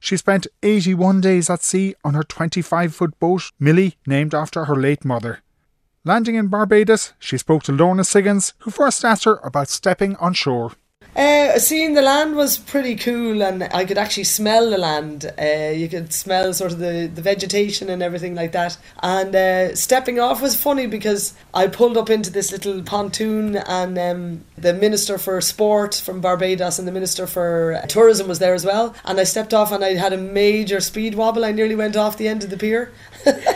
She 0.00 0.16
spent 0.16 0.48
81 0.64 1.20
days 1.20 1.48
at 1.48 1.62
sea 1.62 1.94
on 2.02 2.14
her 2.14 2.24
25 2.24 2.96
foot 2.96 3.16
boat, 3.20 3.52
Millie, 3.60 3.96
named 4.08 4.34
after 4.34 4.64
her 4.64 4.74
late 4.74 5.04
mother. 5.04 5.38
Landing 6.04 6.34
in 6.34 6.48
Barbados, 6.48 7.12
she 7.20 7.38
spoke 7.38 7.62
to 7.64 7.72
Lorna 7.72 8.02
Siggins, 8.02 8.54
who 8.60 8.72
first 8.72 9.04
asked 9.04 9.22
her 9.24 9.38
about 9.44 9.68
stepping 9.68 10.16
on 10.16 10.32
shore. 10.32 10.72
Uh, 11.16 11.58
seeing 11.58 11.94
the 11.94 12.02
land 12.02 12.36
was 12.36 12.58
pretty 12.58 12.94
cool, 12.94 13.42
and 13.42 13.62
I 13.72 13.86
could 13.86 13.96
actually 13.96 14.24
smell 14.24 14.68
the 14.68 14.76
land. 14.76 15.32
Uh, 15.40 15.72
you 15.74 15.88
could 15.88 16.12
smell 16.12 16.52
sort 16.52 16.72
of 16.72 16.78
the, 16.78 17.10
the 17.12 17.22
vegetation 17.22 17.88
and 17.88 18.02
everything 18.02 18.34
like 18.34 18.52
that. 18.52 18.76
And 19.02 19.34
uh, 19.34 19.74
stepping 19.74 20.20
off 20.20 20.42
was 20.42 20.60
funny 20.60 20.86
because 20.86 21.32
I 21.54 21.68
pulled 21.68 21.96
up 21.96 22.10
into 22.10 22.30
this 22.30 22.52
little 22.52 22.82
pontoon, 22.82 23.56
and 23.56 23.98
um, 23.98 24.44
the 24.58 24.74
Minister 24.74 25.16
for 25.16 25.40
Sport 25.40 25.94
from 25.94 26.20
Barbados 26.20 26.78
and 26.78 26.86
the 26.86 26.92
Minister 26.92 27.26
for 27.26 27.80
Tourism 27.88 28.28
was 28.28 28.38
there 28.38 28.52
as 28.52 28.66
well. 28.66 28.94
And 29.06 29.18
I 29.18 29.24
stepped 29.24 29.54
off, 29.54 29.72
and 29.72 29.82
I 29.82 29.94
had 29.94 30.12
a 30.12 30.18
major 30.18 30.80
speed 30.80 31.14
wobble. 31.14 31.46
I 31.46 31.52
nearly 31.52 31.76
went 31.76 31.96
off 31.96 32.18
the 32.18 32.28
end 32.28 32.44
of 32.44 32.50
the 32.50 32.58
pier. 32.58 32.92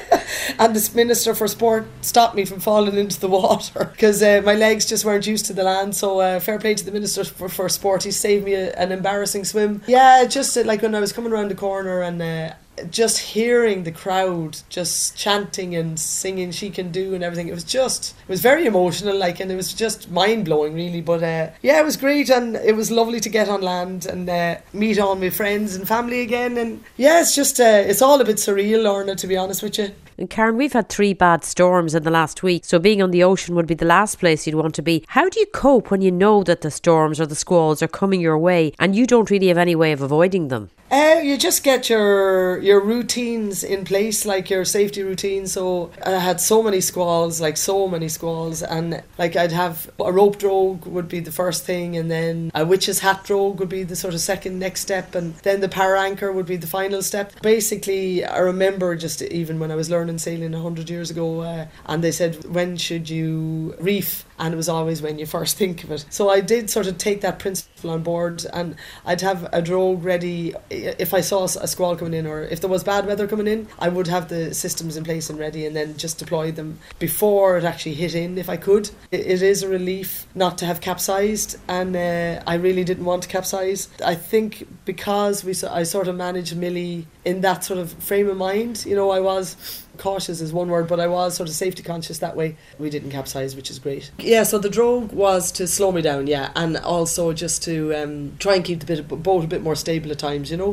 and 0.59 0.75
the 0.75 0.91
Minister 0.95 1.35
for 1.35 1.49
Sport 1.49 1.87
stopped 2.01 2.35
me 2.35 2.45
from 2.45 2.61
falling 2.61 2.97
into 2.97 3.21
the 3.21 3.29
water 3.29 3.85
because 3.93 4.23
uh, 4.23 4.43
my 4.45 4.55
legs 4.55 4.87
just 4.87 5.05
weren't 5.05 5.27
used 5.27 5.47
to 5.47 5.53
the 5.53 5.63
land. 5.63 5.95
So 5.97 6.21
uh, 6.21 6.41
fair 6.41 6.59
play 6.59 6.75
to 6.75 6.85
the 6.85 6.93
Minister 6.93 7.25
for, 7.25 7.49
for 7.49 7.69
Sport. 7.69 8.05
He 8.05 8.11
saved 8.11 8.45
me 8.45 8.55
a, 8.55 8.73
an 8.75 8.93
embarrassing 8.93 9.45
swim. 9.45 9.83
Yeah, 9.87 10.25
just 10.25 10.57
uh, 10.57 10.63
like 10.65 10.83
when 10.83 10.95
I 10.95 11.01
was 11.01 11.13
coming 11.13 11.33
around 11.33 11.49
the 11.49 11.55
corner 11.55 12.03
and 12.03 12.21
uh, 12.21 12.55
just 12.91 13.19
hearing 13.19 13.85
the 13.85 13.93
crowd 13.93 14.59
just 14.69 15.17
chanting 15.17 15.75
and 15.75 15.99
singing 15.99 16.51
she 16.51 16.71
can 16.71 16.91
do 16.91 17.15
and 17.15 17.23
everything 17.23 17.49
it 17.49 17.55
was 17.55 17.65
just 17.65 18.15
it 18.23 18.29
was 18.29 18.41
very 18.41 18.65
emotional 18.65 19.17
like 19.17 19.41
and 19.41 19.51
it 19.51 19.57
was 19.57 19.75
just 19.75 20.11
mind-blowing 20.11 20.75
really 20.75 21.01
but 21.01 21.23
uh, 21.23 21.51
yeah 21.63 21.79
it 21.79 21.85
was 21.85 21.97
great 21.97 22.31
and 22.31 22.57
it 22.57 22.75
was 22.75 22.91
lovely 22.91 23.21
to 23.21 23.29
get 23.29 23.49
on 23.49 23.61
land 23.61 24.07
and 24.07 24.29
uh, 24.29 24.57
meet 24.73 24.99
all 24.99 25.15
my 25.15 25.31
friends 25.31 25.75
and 25.75 25.87
family 25.87 26.21
again 26.21 26.57
and 26.57 26.83
yeah 26.97 27.21
it's 27.21 27.35
just 27.35 27.61
uh, 27.61 27.65
it's 27.65 28.03
all 28.03 28.21
a 28.21 28.25
bit 28.25 28.37
surreal 28.37 28.83
Lorna 28.85 29.15
to 29.15 29.27
be 29.27 29.37
honest 29.37 29.63
with 29.63 29.79
you 29.79 29.91
and 30.21 30.29
Karen, 30.29 30.59
we've 30.59 30.75
had 30.75 30.91
three 30.91 31.15
bad 31.15 31.45
storms 31.45 31.95
in 31.95 32.03
the 32.03 32.11
last 32.11 32.43
week, 32.43 32.67
so 32.67 32.79
being 32.79 33.01
on 33.01 33.11
the 33.11 33.25
ocean 33.25 33.55
would 33.55 33.67
be 33.67 33.75
the 33.75 33.87
last 33.87 34.19
place 34.19 34.47
you'd 34.47 34.55
want 34.55 34.75
to 34.75 34.83
be. 34.83 35.03
How 35.09 35.31
do 35.31 35.41
you 35.41 35.47
cope 35.47 35.91
when 35.91 36.03
you 36.03 36.11
know 36.11 36.43
that 36.43 36.61
the 36.61 36.71
storms 36.71 37.19
or 37.19 37.25
the 37.25 37.35
squalls 37.35 37.83
are 37.83 37.89
coming 37.89 38.21
your 38.21 38.37
way 38.37 38.75
and 38.79 38.95
you 38.95 39.07
don't 39.07 39.31
really 39.31 39.49
have 39.49 39.57
any 39.57 39.75
way 39.75 39.93
of 39.93 40.03
avoiding 40.03 40.49
them? 40.49 40.69
Uh, 40.91 41.21
you 41.23 41.39
just 41.39 41.63
get 41.63 41.89
your 41.89 42.59
your 42.59 42.81
routines 42.81 43.63
in 43.63 43.85
place, 43.85 44.27
like 44.27 44.51
your 44.51 44.65
safety 44.65 45.05
routines. 45.05 45.53
So 45.53 45.93
I 46.05 46.19
had 46.19 46.41
so 46.41 46.65
many 46.65 46.81
squalls, 46.81 47.41
like 47.41 47.57
so 47.57 47.87
many 47.87 48.09
squalls, 48.09 48.61
and 48.61 49.01
like 49.17 49.37
I'd 49.37 49.53
have 49.53 49.89
a 50.01 50.13
rope 50.13 50.39
drogue 50.39 50.87
would 50.87 51.09
be 51.09 51.21
the 51.21 51.31
first 51.31 51.65
thing, 51.65 51.97
and 51.97 52.11
then 52.11 52.51
a 52.57 52.67
witch's 52.67 52.99
hat 52.99 53.23
drogue 53.23 53.61
would 53.61 53.69
be 53.69 53.85
the 53.85 53.95
sort 53.95 54.15
of 54.15 54.21
second 54.21 54.59
next 54.59 54.81
step, 54.81 55.15
and 55.15 55.35
then 55.37 55.61
the 55.61 55.69
para 55.69 56.01
anchor 56.01 56.33
would 56.33 56.47
be 56.47 56.57
the 56.57 56.67
final 56.67 57.03
step. 57.03 57.41
Basically, 57.41 58.25
I 58.25 58.39
remember 58.39 58.97
just 58.97 59.23
even 59.23 59.61
when 59.61 59.71
I 59.71 59.77
was 59.77 59.91
learning 59.91 60.19
sailing 60.19 60.53
hundred 60.53 60.91
years 60.91 61.11
ago, 61.13 61.43
uh, 61.43 61.67
and 61.87 62.03
they 62.03 62.13
said 62.13 62.45
when 62.53 62.77
should 62.77 63.09
you 63.09 63.77
reef, 63.79 64.25
and 64.41 64.53
it 64.53 64.57
was 64.57 64.69
always 64.69 65.01
when 65.03 65.21
you 65.21 65.27
first 65.27 65.57
think 65.57 65.85
of 65.85 65.93
it. 65.93 66.05
So 66.11 66.31
I 66.31 66.41
did 66.41 66.69
sort 66.69 66.89
of 66.89 66.99
take 66.99 67.21
that 67.21 67.39
principle 67.39 67.91
on 67.91 68.03
board, 68.03 68.45
and 68.53 68.75
I'd 69.07 69.21
have 69.21 69.49
a 69.53 69.63
drogue 69.63 70.03
ready 70.03 70.57
if 70.87 71.15
I 71.15 71.21
saw 71.21 71.45
a 71.45 71.67
squall 71.67 71.97
coming 71.97 72.15
in 72.15 72.27
or 72.27 72.43
if 72.43 72.61
there 72.61 72.71
was 72.71 72.85
bad 72.85 73.07
weather 73.07 73.27
coming 73.27 73.47
in, 73.47 73.69
I 73.79 73.89
would 73.89 74.07
have 74.07 74.29
the 74.29 74.55
systems 74.55 74.97
in 74.97 75.05
place 75.05 75.31
and 75.31 75.39
ready 75.39 75.67
and 75.67 75.75
then 75.77 75.97
just 75.97 76.19
deploy 76.19 76.53
them 76.53 76.79
before 76.99 77.57
it 77.59 77.65
actually 77.65 77.95
hit 77.95 78.15
in 78.15 78.39
if 78.39 78.49
I 78.49 78.57
could. 78.57 78.91
it, 79.11 79.21
it 79.21 79.43
is 79.43 79.63
a 79.63 79.69
relief 79.69 80.27
not 80.35 80.59
to 80.59 80.67
have 80.67 80.81
capsized 80.81 81.59
and 81.69 81.97
uh, 81.97 82.43
I 82.47 82.55
really 82.55 82.85
didn't 82.85 83.05
want 83.05 83.23
to 83.25 83.29
capsize. 83.29 83.89
I 84.05 84.15
think 84.15 84.67
because 84.85 85.45
we 85.45 85.55
I 85.69 85.83
sort 85.83 86.09
of 86.09 86.17
managed 86.17 86.57
Millie 86.57 87.07
in 87.25 87.43
that 87.43 87.65
sort 87.65 87.79
of 87.79 87.93
frame 87.95 88.29
of 88.29 88.37
mind, 88.37 88.85
you 88.87 88.97
know, 88.97 89.11
I 89.11 89.21
was 89.21 89.85
cautious 90.01 90.41
is 90.41 90.53
one 90.53 90.69
word, 90.69 90.89
but 90.89 90.99
I 90.99 91.07
was 91.07 91.37
sort 91.37 91.49
of 91.49 91.55
safety 91.55 91.83
conscious 91.83 92.19
that 92.19 92.35
way. 92.35 92.57
We 92.79 92.91
didn't 92.91 93.11
capsize, 93.11 93.55
which 93.55 93.71
is 93.71 93.79
great. 93.79 94.11
Yeah, 94.19 94.43
so 94.43 94.59
the 94.59 94.71
drogue 94.71 95.13
was 95.13 95.53
to 95.53 95.67
slow 95.67 95.93
me 95.93 96.03
down, 96.03 96.27
yeah, 96.27 96.51
and 96.57 96.77
also 96.79 97.33
just 97.33 97.63
to 97.65 97.95
um, 97.95 98.33
try 98.39 98.57
and 98.57 98.65
keep 98.65 98.81
the 98.81 99.03
boat 99.03 99.45
a 99.45 99.47
bit 99.47 99.63
more 99.63 99.77
stable 99.77 100.11
at 100.11 100.19
times, 100.19 100.51
you 100.51 100.57
know. 100.57 100.70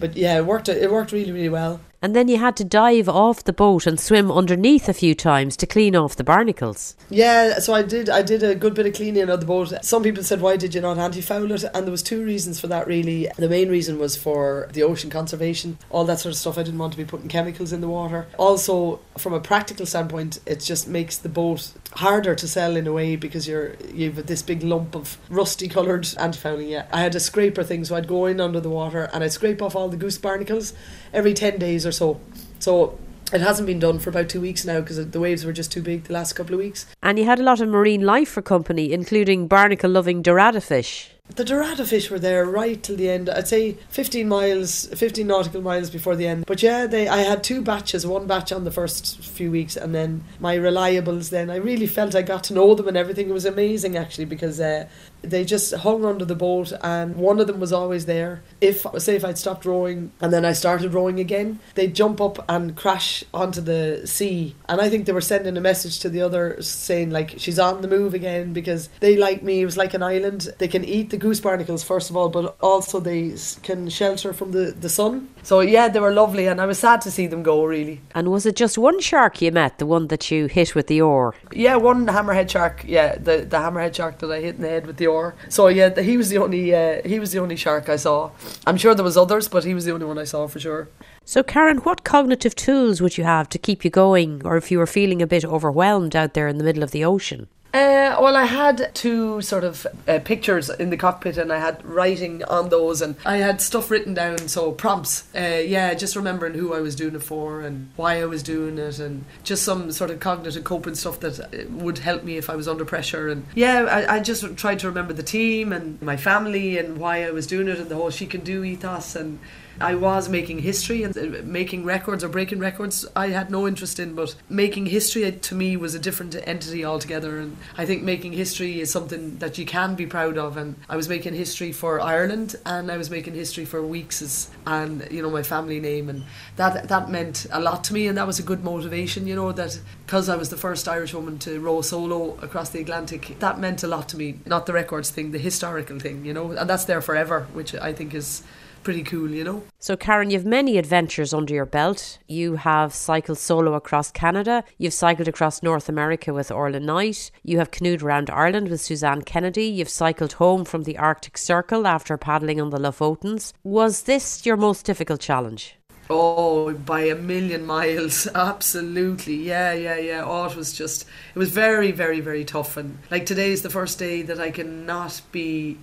But 0.00 0.16
yeah, 0.16 0.38
it 0.38 0.46
worked. 0.46 0.68
It 0.68 0.90
worked 0.90 1.12
really, 1.12 1.32
really 1.32 1.48
well 1.48 1.80
and 2.00 2.14
then 2.14 2.28
you 2.28 2.38
had 2.38 2.56
to 2.56 2.64
dive 2.64 3.08
off 3.08 3.44
the 3.44 3.52
boat 3.52 3.86
and 3.86 3.98
swim 3.98 4.30
underneath 4.30 4.88
a 4.88 4.94
few 4.94 5.14
times 5.14 5.56
to 5.56 5.66
clean 5.66 5.96
off 5.96 6.16
the 6.16 6.24
barnacles. 6.24 6.94
Yeah, 7.10 7.58
so 7.58 7.74
I 7.74 7.82
did. 7.82 8.08
I 8.08 8.22
did 8.22 8.42
a 8.42 8.54
good 8.54 8.74
bit 8.74 8.86
of 8.86 8.94
cleaning 8.94 9.28
of 9.28 9.40
the 9.40 9.46
boat. 9.46 9.72
Some 9.82 10.02
people 10.02 10.22
said, 10.22 10.40
"Why 10.40 10.56
did 10.56 10.74
you 10.74 10.80
not 10.80 10.98
anti-foul 10.98 11.50
it?" 11.50 11.64
And 11.74 11.86
there 11.86 11.90
was 11.90 12.02
two 12.02 12.24
reasons 12.24 12.60
for 12.60 12.68
that. 12.68 12.86
Really, 12.86 13.28
the 13.36 13.48
main 13.48 13.68
reason 13.68 13.98
was 13.98 14.16
for 14.16 14.68
the 14.72 14.82
ocean 14.82 15.10
conservation, 15.10 15.78
all 15.90 16.04
that 16.04 16.20
sort 16.20 16.32
of 16.32 16.38
stuff. 16.38 16.58
I 16.58 16.62
didn't 16.62 16.78
want 16.78 16.92
to 16.92 16.98
be 16.98 17.04
putting 17.04 17.28
chemicals 17.28 17.72
in 17.72 17.80
the 17.80 17.88
water. 17.88 18.28
Also, 18.38 19.00
from 19.16 19.34
a 19.34 19.40
practical 19.40 19.86
standpoint, 19.86 20.38
it 20.46 20.60
just 20.60 20.86
makes 20.86 21.18
the 21.18 21.28
boat 21.28 21.72
harder 21.92 22.34
to 22.34 22.46
sell 22.46 22.76
in 22.76 22.86
a 22.86 22.92
way 22.92 23.16
because 23.16 23.48
you're 23.48 23.74
you've 23.92 24.26
this 24.26 24.42
big 24.42 24.62
lump 24.62 24.94
of 24.94 25.18
rusty 25.30 25.68
coloured 25.68 26.06
anti-fouling. 26.18 26.68
Yeah, 26.68 26.86
I 26.92 27.00
had 27.00 27.14
a 27.14 27.20
scraper 27.20 27.62
thing, 27.62 27.84
so 27.84 27.96
I'd 27.96 28.08
go 28.08 28.26
in 28.26 28.40
under 28.40 28.60
the 28.60 28.70
water 28.70 29.08
and 29.12 29.24
I'd 29.24 29.32
scrape 29.32 29.62
off 29.62 29.74
all 29.74 29.88
the 29.88 29.96
goose 29.96 30.18
barnacles 30.18 30.74
every 31.12 31.34
ten 31.34 31.58
days 31.58 31.86
or 31.86 31.92
so. 31.92 32.20
So 32.58 32.98
it 33.32 33.40
hasn't 33.40 33.66
been 33.66 33.78
done 33.78 33.98
for 33.98 34.10
about 34.10 34.28
two 34.28 34.40
weeks 34.40 34.64
now 34.64 34.80
because 34.80 35.10
the 35.10 35.20
waves 35.20 35.44
were 35.44 35.52
just 35.52 35.70
too 35.70 35.82
big 35.82 36.04
the 36.04 36.14
last 36.14 36.32
couple 36.32 36.54
of 36.54 36.60
weeks. 36.60 36.86
And 37.02 37.18
you 37.18 37.24
had 37.24 37.38
a 37.38 37.42
lot 37.42 37.60
of 37.60 37.68
marine 37.68 38.02
life 38.02 38.30
for 38.30 38.42
company, 38.42 38.92
including 38.92 39.48
barnacle 39.48 39.90
loving 39.90 40.22
dorada 40.22 40.62
fish. 40.62 41.10
The 41.34 41.44
dorada 41.44 41.84
fish 41.84 42.10
were 42.10 42.18
there 42.18 42.44
right 42.44 42.82
till 42.82 42.96
the 42.96 43.08
end. 43.10 43.28
I'd 43.28 43.46
say 43.46 43.72
15 43.90 44.28
miles, 44.28 44.86
15 44.86 45.26
nautical 45.26 45.60
miles 45.60 45.90
before 45.90 46.16
the 46.16 46.26
end. 46.26 46.46
But 46.46 46.62
yeah, 46.62 46.86
they 46.86 47.06
I 47.06 47.18
had 47.18 47.44
two 47.44 47.62
batches, 47.62 48.06
one 48.06 48.26
batch 48.26 48.50
on 48.50 48.64
the 48.64 48.70
first 48.70 49.22
few 49.22 49.50
weeks 49.50 49.76
and 49.76 49.94
then 49.94 50.24
my 50.40 50.56
reliables 50.56 51.30
then. 51.30 51.50
I 51.50 51.56
really 51.56 51.86
felt 51.86 52.14
I 52.14 52.22
got 52.22 52.44
to 52.44 52.54
know 52.54 52.74
them 52.74 52.88
and 52.88 52.96
everything. 52.96 53.28
It 53.28 53.34
was 53.34 53.44
amazing 53.44 53.96
actually 53.96 54.24
because 54.24 54.58
uh, 54.58 54.88
they 55.22 55.44
just 55.44 55.74
hung 55.74 56.04
under 56.04 56.24
the 56.24 56.34
boat 56.34 56.72
and 56.82 57.16
one 57.16 57.40
of 57.40 57.46
them 57.46 57.60
was 57.60 57.72
always 57.72 58.06
there. 58.06 58.42
If 58.60 58.86
say 58.96 59.16
if 59.16 59.24
I'd 59.24 59.38
stopped 59.38 59.64
rowing 59.64 60.12
and 60.20 60.32
then 60.32 60.44
I 60.44 60.52
started 60.52 60.94
rowing 60.94 61.20
again, 61.20 61.60
they'd 61.74 61.94
jump 61.94 62.20
up 62.20 62.44
and 62.48 62.74
crash 62.74 63.22
onto 63.34 63.60
the 63.60 64.06
sea. 64.06 64.56
And 64.68 64.80
I 64.80 64.88
think 64.88 65.06
they 65.06 65.12
were 65.12 65.20
sending 65.20 65.56
a 65.56 65.60
message 65.60 65.98
to 66.00 66.08
the 66.08 66.22
other 66.22 66.60
saying 66.62 67.10
like 67.10 67.34
she's 67.36 67.58
on 67.58 67.82
the 67.82 67.88
move 67.88 68.14
again 68.14 68.52
because 68.52 68.88
they 69.00 69.16
like 69.16 69.42
me. 69.42 69.60
It 69.60 69.66
was 69.66 69.76
like 69.76 69.94
an 69.94 70.02
island. 70.02 70.48
They 70.58 70.68
can 70.68 70.84
eat 70.84 71.10
the 71.10 71.17
goose 71.18 71.40
barnacles 71.40 71.82
first 71.84 72.10
of 72.10 72.16
all, 72.16 72.28
but 72.28 72.56
also 72.60 73.00
they 73.00 73.34
can 73.62 73.88
shelter 73.88 74.32
from 74.32 74.52
the, 74.52 74.72
the 74.72 74.88
sun. 74.88 75.28
So 75.42 75.60
yeah, 75.60 75.88
they 75.88 76.00
were 76.00 76.12
lovely 76.12 76.46
and 76.46 76.60
I 76.60 76.66
was 76.66 76.78
sad 76.78 77.00
to 77.02 77.10
see 77.10 77.26
them 77.26 77.42
go 77.42 77.64
really. 77.64 78.00
And 78.14 78.30
was 78.30 78.46
it 78.46 78.56
just 78.56 78.78
one 78.78 79.00
shark 79.00 79.42
you 79.42 79.52
met, 79.52 79.78
the 79.78 79.86
one 79.86 80.08
that 80.08 80.30
you 80.30 80.46
hit 80.46 80.74
with 80.74 80.86
the 80.86 81.00
oar? 81.00 81.34
Yeah, 81.52 81.76
one 81.76 82.06
hammerhead 82.06 82.50
shark. 82.50 82.84
Yeah, 82.86 83.16
the, 83.16 83.38
the 83.38 83.58
hammerhead 83.58 83.94
shark 83.94 84.18
that 84.18 84.30
I 84.30 84.40
hit 84.40 84.56
in 84.56 84.62
the 84.62 84.68
head 84.68 84.86
with 84.86 84.96
the 84.96 85.06
oar. 85.06 85.34
So 85.48 85.68
yeah, 85.68 86.00
he 86.00 86.16
was 86.16 86.28
the 86.30 86.38
only 86.38 86.74
uh, 86.74 87.02
he 87.04 87.18
was 87.18 87.32
the 87.32 87.40
only 87.40 87.56
shark 87.56 87.88
I 87.88 87.96
saw. 87.96 88.30
I'm 88.66 88.76
sure 88.76 88.94
there 88.94 89.04
was 89.04 89.16
others, 89.16 89.48
but 89.48 89.64
he 89.64 89.74
was 89.74 89.84
the 89.84 89.92
only 89.92 90.06
one 90.06 90.18
I 90.18 90.24
saw 90.24 90.46
for 90.46 90.60
sure. 90.60 90.88
So 91.24 91.42
Karen, 91.42 91.78
what 91.78 92.04
cognitive 92.04 92.54
tools 92.54 93.02
would 93.02 93.18
you 93.18 93.24
have 93.24 93.50
to 93.50 93.58
keep 93.58 93.84
you 93.84 93.90
going, 93.90 94.40
or 94.46 94.56
if 94.56 94.70
you 94.70 94.78
were 94.78 94.86
feeling 94.86 95.20
a 95.20 95.26
bit 95.26 95.44
overwhelmed 95.44 96.16
out 96.16 96.32
there 96.32 96.48
in 96.48 96.56
the 96.56 96.64
middle 96.64 96.82
of 96.82 96.90
the 96.90 97.04
ocean? 97.04 97.48
Uh, 97.74 98.16
well, 98.18 98.34
I 98.34 98.44
had 98.44 98.94
two 98.94 99.42
sort 99.42 99.62
of 99.62 99.86
uh, 100.06 100.20
pictures 100.24 100.70
in 100.70 100.88
the 100.88 100.96
cockpit, 100.96 101.36
and 101.36 101.52
I 101.52 101.58
had 101.58 101.84
writing 101.84 102.42
on 102.44 102.70
those, 102.70 103.02
and 103.02 103.14
I 103.26 103.36
had 103.36 103.60
stuff 103.60 103.90
written 103.90 104.14
down, 104.14 104.48
so 104.48 104.72
prompts. 104.72 105.24
Uh, 105.34 105.62
yeah, 105.64 105.92
just 105.92 106.16
remembering 106.16 106.54
who 106.54 106.72
I 106.72 106.80
was 106.80 106.96
doing 106.96 107.14
it 107.14 107.22
for 107.22 107.60
and 107.60 107.90
why 107.96 108.22
I 108.22 108.24
was 108.24 108.42
doing 108.42 108.78
it, 108.78 108.98
and 108.98 109.26
just 109.44 109.64
some 109.64 109.92
sort 109.92 110.10
of 110.10 110.18
cognitive 110.18 110.64
coping 110.64 110.94
stuff 110.94 111.20
that 111.20 111.40
uh, 111.40 111.68
would 111.72 111.98
help 111.98 112.24
me 112.24 112.38
if 112.38 112.48
I 112.48 112.56
was 112.56 112.66
under 112.66 112.86
pressure. 112.86 113.28
And 113.28 113.44
yeah, 113.54 113.82
I, 113.82 114.16
I 114.16 114.20
just 114.20 114.56
tried 114.56 114.78
to 114.78 114.88
remember 114.88 115.12
the 115.12 115.22
team 115.22 115.70
and 115.70 116.00
my 116.00 116.16
family 116.16 116.78
and 116.78 116.96
why 116.96 117.24
I 117.24 117.32
was 117.32 117.46
doing 117.46 117.68
it, 117.68 117.78
and 117.78 117.90
the 117.90 117.96
whole 117.96 118.10
she 118.10 118.26
can 118.26 118.40
do 118.40 118.64
ethos 118.64 119.14
and 119.14 119.38
I 119.80 119.94
was 119.94 120.28
making 120.28 120.58
history 120.60 121.02
and 121.02 121.16
uh, 121.16 121.42
making 121.44 121.84
records 121.84 122.24
or 122.24 122.28
breaking 122.28 122.58
records 122.58 123.06
I 123.14 123.28
had 123.28 123.50
no 123.50 123.66
interest 123.68 124.00
in, 124.00 124.14
but 124.14 124.34
making 124.48 124.86
history 124.86 125.24
uh, 125.24 125.32
to 125.42 125.54
me 125.54 125.76
was 125.76 125.94
a 125.94 125.98
different 125.98 126.34
entity 126.46 126.84
altogether. 126.84 127.38
And 127.38 127.56
I 127.76 127.86
think 127.86 128.02
making 128.02 128.32
history 128.32 128.80
is 128.80 128.90
something 128.90 129.38
that 129.38 129.58
you 129.58 129.64
can 129.64 129.94
be 129.94 130.06
proud 130.06 130.36
of. 130.36 130.56
And 130.56 130.76
I 130.88 130.96
was 130.96 131.08
making 131.08 131.34
history 131.34 131.72
for 131.72 132.00
Ireland 132.00 132.56
and 132.66 132.90
I 132.90 132.96
was 132.96 133.10
making 133.10 133.34
history 133.34 133.64
for 133.64 133.82
Weekes's 133.82 134.50
and, 134.66 135.06
you 135.10 135.22
know, 135.22 135.30
my 135.30 135.42
family 135.42 135.80
name. 135.80 136.08
And 136.08 136.24
that, 136.56 136.88
that 136.88 137.08
meant 137.08 137.46
a 137.52 137.60
lot 137.60 137.84
to 137.84 137.94
me 137.94 138.06
and 138.06 138.18
that 138.18 138.26
was 138.26 138.38
a 138.38 138.42
good 138.42 138.64
motivation, 138.64 139.26
you 139.26 139.36
know, 139.36 139.52
that 139.52 139.78
because 140.06 140.28
I 140.28 140.36
was 140.36 140.48
the 140.50 140.56
first 140.56 140.88
Irish 140.88 141.14
woman 141.14 141.38
to 141.40 141.60
row 141.60 141.82
solo 141.82 142.36
across 142.42 142.70
the 142.70 142.80
Atlantic, 142.80 143.36
that 143.38 143.60
meant 143.60 143.82
a 143.82 143.86
lot 143.86 144.08
to 144.10 144.16
me. 144.16 144.40
Not 144.44 144.66
the 144.66 144.72
records 144.72 145.10
thing, 145.10 145.30
the 145.30 145.38
historical 145.38 145.98
thing, 145.98 146.24
you 146.24 146.32
know, 146.32 146.52
and 146.52 146.68
that's 146.68 146.84
there 146.84 147.00
forever, 147.00 147.46
which 147.52 147.74
I 147.74 147.92
think 147.92 148.14
is 148.14 148.42
pretty 148.82 149.02
cool, 149.02 149.30
you 149.30 149.44
know. 149.44 149.62
So, 149.78 149.96
Karen, 149.96 150.30
you've 150.30 150.46
many 150.46 150.78
adventures 150.78 151.34
under 151.34 151.54
your 151.54 151.66
belt. 151.66 152.18
You 152.26 152.56
have 152.56 152.94
cycled 152.94 153.38
solo 153.38 153.74
across 153.74 154.10
Canada. 154.10 154.64
You've 154.78 154.94
cycled 154.94 155.28
across 155.28 155.62
North 155.62 155.88
America 155.88 156.32
with 156.32 156.50
Orla 156.50 156.80
Knight. 156.80 157.30
You 157.42 157.58
have 157.58 157.70
canoed 157.70 158.02
around 158.02 158.30
Ireland 158.30 158.68
with 158.68 158.80
Suzanne 158.80 159.22
Kennedy. 159.22 159.66
You've 159.66 159.88
cycled 159.88 160.34
home 160.34 160.64
from 160.64 160.84
the 160.84 160.98
Arctic 160.98 161.38
Circle 161.38 161.86
after 161.86 162.16
paddling 162.16 162.60
on 162.60 162.70
the 162.70 162.78
Lofotens. 162.78 163.52
Was 163.62 164.02
this 164.02 164.44
your 164.44 164.56
most 164.56 164.84
difficult 164.84 165.20
challenge? 165.20 165.76
Oh, 166.10 166.72
by 166.72 167.02
a 167.02 167.14
million 167.14 167.66
miles. 167.66 168.26
Absolutely. 168.34 169.36
Yeah, 169.36 169.72
yeah, 169.72 169.96
yeah. 169.96 170.24
Oh, 170.24 170.46
it 170.46 170.56
was 170.56 170.72
just, 170.72 171.02
it 171.34 171.38
was 171.38 171.50
very, 171.50 171.92
very, 171.92 172.20
very 172.20 172.44
tough. 172.44 172.76
And 172.76 172.98
like 173.10 173.26
today 173.26 173.52
is 173.52 173.62
the 173.62 173.70
first 173.70 173.98
day 173.98 174.22
that 174.22 174.40
I 174.40 174.50
cannot 174.50 175.20
be 175.32 175.78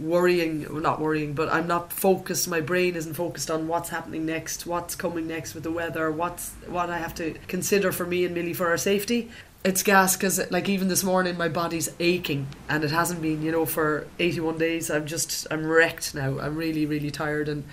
worrying 0.00 0.66
not 0.80 1.00
worrying 1.00 1.32
but 1.32 1.48
i'm 1.52 1.66
not 1.66 1.92
focused. 1.92 2.48
My 2.48 2.60
brain 2.60 2.94
isn't 2.94 3.14
focused 3.14 3.50
on 3.50 3.66
what's 3.66 3.88
happening 3.88 4.26
next 4.26 4.66
what's 4.66 4.94
coming 4.94 5.26
next 5.26 5.54
with 5.54 5.64
the 5.64 5.72
weather 5.72 6.10
what's 6.10 6.52
what 6.66 6.90
i 6.90 6.98
have 6.98 7.14
to 7.16 7.34
consider 7.48 7.90
for 7.90 8.06
me 8.06 8.24
and 8.24 8.34
millie 8.34 8.54
for 8.54 8.68
our 8.68 8.76
safety. 8.76 9.30
It's 9.64 9.82
gas 9.82 10.16
because 10.16 10.50
like 10.52 10.68
even 10.68 10.86
this 10.86 11.02
morning 11.02 11.36
my 11.36 11.48
body's 11.48 11.90
aching 11.98 12.46
and 12.68 12.84
it 12.84 12.90
hasn't 12.90 13.20
been 13.20 13.42
you 13.42 13.50
know 13.50 13.66
for 13.66 14.06
81 14.18 14.58
days. 14.58 14.90
I'm 14.90 15.06
just 15.06 15.46
i'm 15.50 15.66
wrecked 15.66 16.14
now. 16.14 16.38
I'm 16.38 16.54
really 16.56 16.86
really 16.86 17.10
tired 17.10 17.48
and 17.48 17.64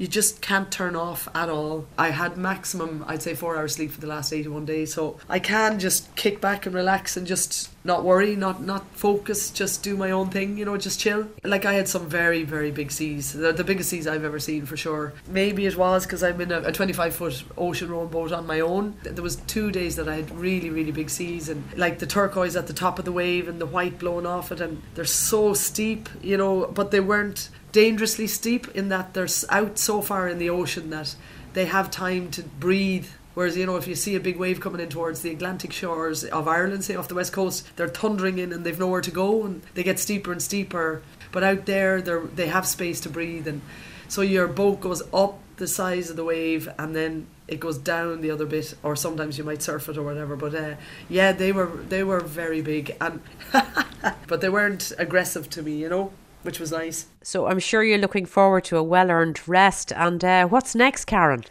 you 0.00 0.08
just 0.08 0.40
can't 0.40 0.72
turn 0.72 0.96
off 0.96 1.28
at 1.34 1.50
all. 1.50 1.84
I 1.98 2.08
had 2.08 2.38
maximum, 2.38 3.04
I'd 3.06 3.20
say, 3.20 3.34
four 3.34 3.58
hours 3.58 3.74
sleep 3.74 3.90
for 3.92 4.00
the 4.00 4.06
last 4.06 4.32
81 4.32 4.64
days, 4.64 4.94
so 4.94 5.18
I 5.28 5.40
can 5.40 5.78
just 5.78 6.16
kick 6.16 6.40
back 6.40 6.64
and 6.64 6.74
relax 6.74 7.18
and 7.18 7.26
just 7.26 7.68
not 7.84 8.02
worry, 8.02 8.34
not 8.34 8.62
not 8.62 8.86
focus, 8.94 9.50
just 9.50 9.82
do 9.82 9.98
my 9.98 10.10
own 10.10 10.30
thing, 10.30 10.56
you 10.56 10.64
know, 10.64 10.78
just 10.78 11.00
chill. 11.00 11.28
Like 11.44 11.66
I 11.66 11.74
had 11.74 11.86
some 11.86 12.08
very 12.08 12.44
very 12.44 12.70
big 12.70 12.90
seas, 12.90 13.34
the, 13.34 13.52
the 13.52 13.62
biggest 13.62 13.90
seas 13.90 14.06
I've 14.06 14.24
ever 14.24 14.38
seen 14.38 14.64
for 14.64 14.76
sure. 14.76 15.12
Maybe 15.28 15.66
it 15.66 15.76
was 15.76 16.06
because 16.06 16.22
I'm 16.22 16.40
in 16.40 16.50
a, 16.50 16.60
a 16.60 16.72
25 16.72 17.14
foot 17.14 17.44
ocean 17.58 17.90
rowing 17.90 18.08
boat 18.08 18.32
on 18.32 18.46
my 18.46 18.60
own. 18.60 18.96
There 19.02 19.22
was 19.22 19.36
two 19.36 19.70
days 19.70 19.96
that 19.96 20.08
I 20.08 20.16
had 20.16 20.30
really 20.30 20.70
really 20.70 20.92
big 20.92 21.10
seas 21.10 21.50
and 21.50 21.62
like 21.76 21.98
the 21.98 22.06
turquoise 22.06 22.56
at 22.56 22.66
the 22.66 22.72
top 22.72 22.98
of 22.98 23.04
the 23.04 23.12
wave 23.12 23.48
and 23.48 23.60
the 23.60 23.66
white 23.66 23.98
blowing 23.98 24.24
off 24.24 24.50
it, 24.50 24.62
and 24.62 24.80
they're 24.94 25.04
so 25.04 25.52
steep, 25.52 26.08
you 26.22 26.38
know, 26.38 26.66
but 26.68 26.90
they 26.90 27.00
weren't 27.00 27.50
dangerously 27.72 28.26
steep 28.26 28.68
in 28.74 28.88
that 28.88 29.14
they're 29.14 29.28
out 29.48 29.78
so 29.78 30.02
far 30.02 30.28
in 30.28 30.38
the 30.38 30.50
ocean 30.50 30.90
that 30.90 31.14
they 31.52 31.66
have 31.66 31.90
time 31.90 32.30
to 32.32 32.42
breathe. 32.42 33.08
Whereas, 33.34 33.56
you 33.56 33.64
know, 33.64 33.76
if 33.76 33.86
you 33.86 33.94
see 33.94 34.16
a 34.16 34.20
big 34.20 34.36
wave 34.36 34.60
coming 34.60 34.80
in 34.80 34.88
towards 34.88 35.22
the 35.22 35.32
Atlantic 35.32 35.72
shores 35.72 36.24
of 36.24 36.48
Ireland, 36.48 36.84
say 36.84 36.96
off 36.96 37.08
the 37.08 37.14
west 37.14 37.32
coast, 37.32 37.74
they're 37.76 37.88
thundering 37.88 38.38
in 38.38 38.52
and 38.52 38.64
they've 38.64 38.78
nowhere 38.78 39.00
to 39.00 39.10
go 39.10 39.44
and 39.44 39.62
they 39.74 39.82
get 39.82 39.98
steeper 39.98 40.32
and 40.32 40.42
steeper. 40.42 41.02
But 41.32 41.44
out 41.44 41.66
there, 41.66 42.02
they 42.02 42.18
they 42.34 42.46
have 42.48 42.66
space 42.66 43.00
to 43.02 43.08
breathe 43.08 43.46
and 43.46 43.62
So 44.08 44.22
your 44.22 44.48
boat 44.48 44.80
goes 44.80 45.02
up 45.14 45.38
the 45.60 45.68
size 45.68 46.10
of 46.10 46.16
the 46.16 46.24
wave 46.24 46.68
and 46.78 46.96
then 46.96 47.28
it 47.46 47.60
goes 47.60 47.78
down 47.78 48.22
the 48.22 48.30
other 48.30 48.46
bit 48.46 48.74
or 48.82 48.96
sometimes 48.96 49.38
you 49.38 49.44
might 49.44 49.62
surf 49.62 49.88
it 49.88 49.96
or 49.98 50.02
whatever 50.02 50.34
but 50.34 50.54
uh, 50.54 50.74
yeah 51.08 51.32
they 51.32 51.52
were 51.52 51.66
they 51.88 52.02
were 52.02 52.20
very 52.20 52.62
big 52.62 52.96
and 53.00 53.20
but 54.26 54.40
they 54.40 54.48
weren't 54.48 54.90
aggressive 54.98 55.50
to 55.50 55.62
me 55.62 55.76
you 55.76 55.88
know 55.88 56.12
which 56.42 56.60
was 56.60 56.72
nice. 56.72 57.06
So 57.22 57.46
i'm 57.46 57.58
sure 57.58 57.82
you're 57.82 57.98
looking 57.98 58.26
forward 58.26 58.64
to 58.64 58.76
a 58.76 58.82
well-earned 58.82 59.40
rest. 59.48 59.92
And 59.92 60.24
uh, 60.24 60.46
what's 60.46 60.74
next 60.74 61.04
karen 61.04 61.44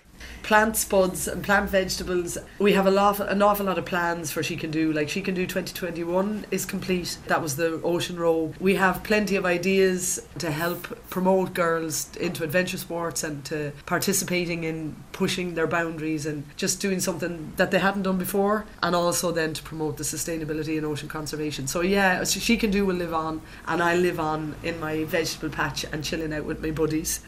plant 0.43 0.75
spuds 0.75 1.27
and 1.27 1.43
plant 1.43 1.69
vegetables. 1.69 2.38
We 2.58 2.73
have 2.73 2.88
a 2.88 2.91
lot, 2.91 3.19
an 3.19 3.41
awful 3.41 3.65
lot 3.65 3.77
of 3.77 3.86
plans 3.86 4.32
for 4.32 4.41
she 4.43 4.55
can 4.55 4.71
do. 4.71 4.91
Like 4.91 5.10
she 5.10 5.21
can 5.21 5.36
do 5.36 5.45
2021 5.45 6.45
is 6.51 6.65
complete. 6.65 7.17
That 7.27 7.41
was 7.41 7.55
the 7.55 7.82
ocean 7.84 8.17
row. 8.17 8.53
We 8.60 8.75
have 8.75 9.03
plenty 9.03 9.36
of 9.36 9.45
ideas 9.45 10.27
to 10.39 10.51
help 10.51 11.10
promote 11.10 11.53
girls 11.53 12.15
into 12.17 12.43
adventure 12.43 12.77
sports 12.77 13.23
and 13.23 13.43
to 13.45 13.71
participating 13.86 14.63
in 14.63 14.95
pushing 15.12 15.55
their 15.55 15.67
boundaries 15.67 16.25
and 16.25 16.43
just 16.55 16.79
doing 16.79 16.99
something 16.99 17.53
that 17.58 17.71
they 17.71 17.79
hadn't 17.79 18.03
done 18.03 18.17
before, 18.17 18.65
and 18.82 18.95
also 18.95 19.32
then 19.32 19.53
to 19.53 19.63
promote 19.63 19.97
the 19.97 20.03
sustainability 20.03 20.77
and 20.77 20.86
ocean 20.86 21.10
conservation. 21.10 21.67
So 21.67 21.82
yeah, 21.82 22.23
she 22.23 22.58
can 22.58 22.71
do 22.71 22.86
will 22.86 22.95
live 22.95 23.13
on, 23.13 23.41
and 23.67 23.84
I 23.84 23.95
live 23.95 24.19
on 24.19 24.55
in 24.63 24.79
my 24.79 25.03
vegetable 25.03 25.49
patch 25.49 25.84
and 25.91 26.03
chilling 26.03 26.34
out 26.34 26.45
with 26.45 26.62
my 26.62 26.71
buddies. 26.71 27.21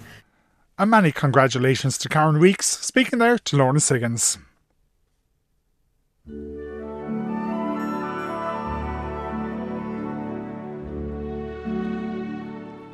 And 0.77 0.89
many 0.89 1.11
congratulations 1.11 1.97
to 1.99 2.09
Karen 2.09 2.39
Weekes, 2.39 2.65
speaking 2.65 3.19
there 3.19 3.37
to 3.37 3.57
Lorna 3.57 3.79
Siggins. 3.79 4.37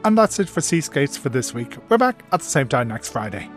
And 0.03 0.17
that's 0.17 0.39
it 0.39 0.47
for 0.47 0.61
Seascapes 0.61 1.17
for 1.17 1.29
this 1.29 1.53
week. 1.53 1.75
We're 1.89 1.97
back 1.97 2.23
at 2.31 2.39
the 2.39 2.45
same 2.45 2.69
time 2.69 2.87
next 2.87 3.09
Friday. 3.09 3.49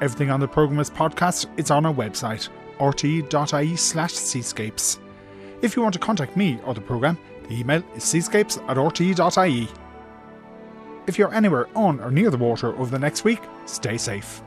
Everything 0.00 0.30
on 0.30 0.40
the 0.40 0.48
programme 0.48 0.80
is 0.80 0.90
podcast. 0.90 1.46
It's 1.58 1.70
on 1.70 1.84
our 1.84 1.92
website, 1.92 2.48
rte.ie 2.78 3.76
slash 3.76 4.14
seascapes. 4.14 5.00
If 5.60 5.76
you 5.76 5.82
want 5.82 5.92
to 5.94 5.98
contact 5.98 6.36
me 6.36 6.58
or 6.64 6.72
the 6.72 6.80
programme, 6.80 7.18
the 7.48 7.60
email 7.60 7.82
is 7.94 8.04
seascapes 8.04 8.56
at 8.56 8.76
rte.ie. 8.76 9.68
If 11.08 11.18
you're 11.18 11.32
anywhere 11.32 11.68
on 11.74 12.00
or 12.00 12.10
near 12.10 12.30
the 12.30 12.36
water 12.36 12.76
over 12.76 12.90
the 12.90 12.98
next 12.98 13.24
week, 13.24 13.40
stay 13.64 13.96
safe. 13.96 14.42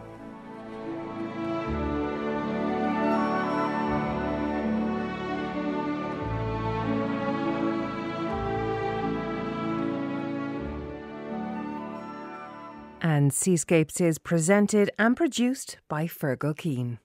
And 13.01 13.33
Seascapes 13.33 13.99
is 13.99 14.19
presented 14.19 14.91
and 14.99 15.17
produced 15.17 15.77
by 15.89 16.05
Fergal 16.05 16.55
Keane. 16.55 16.99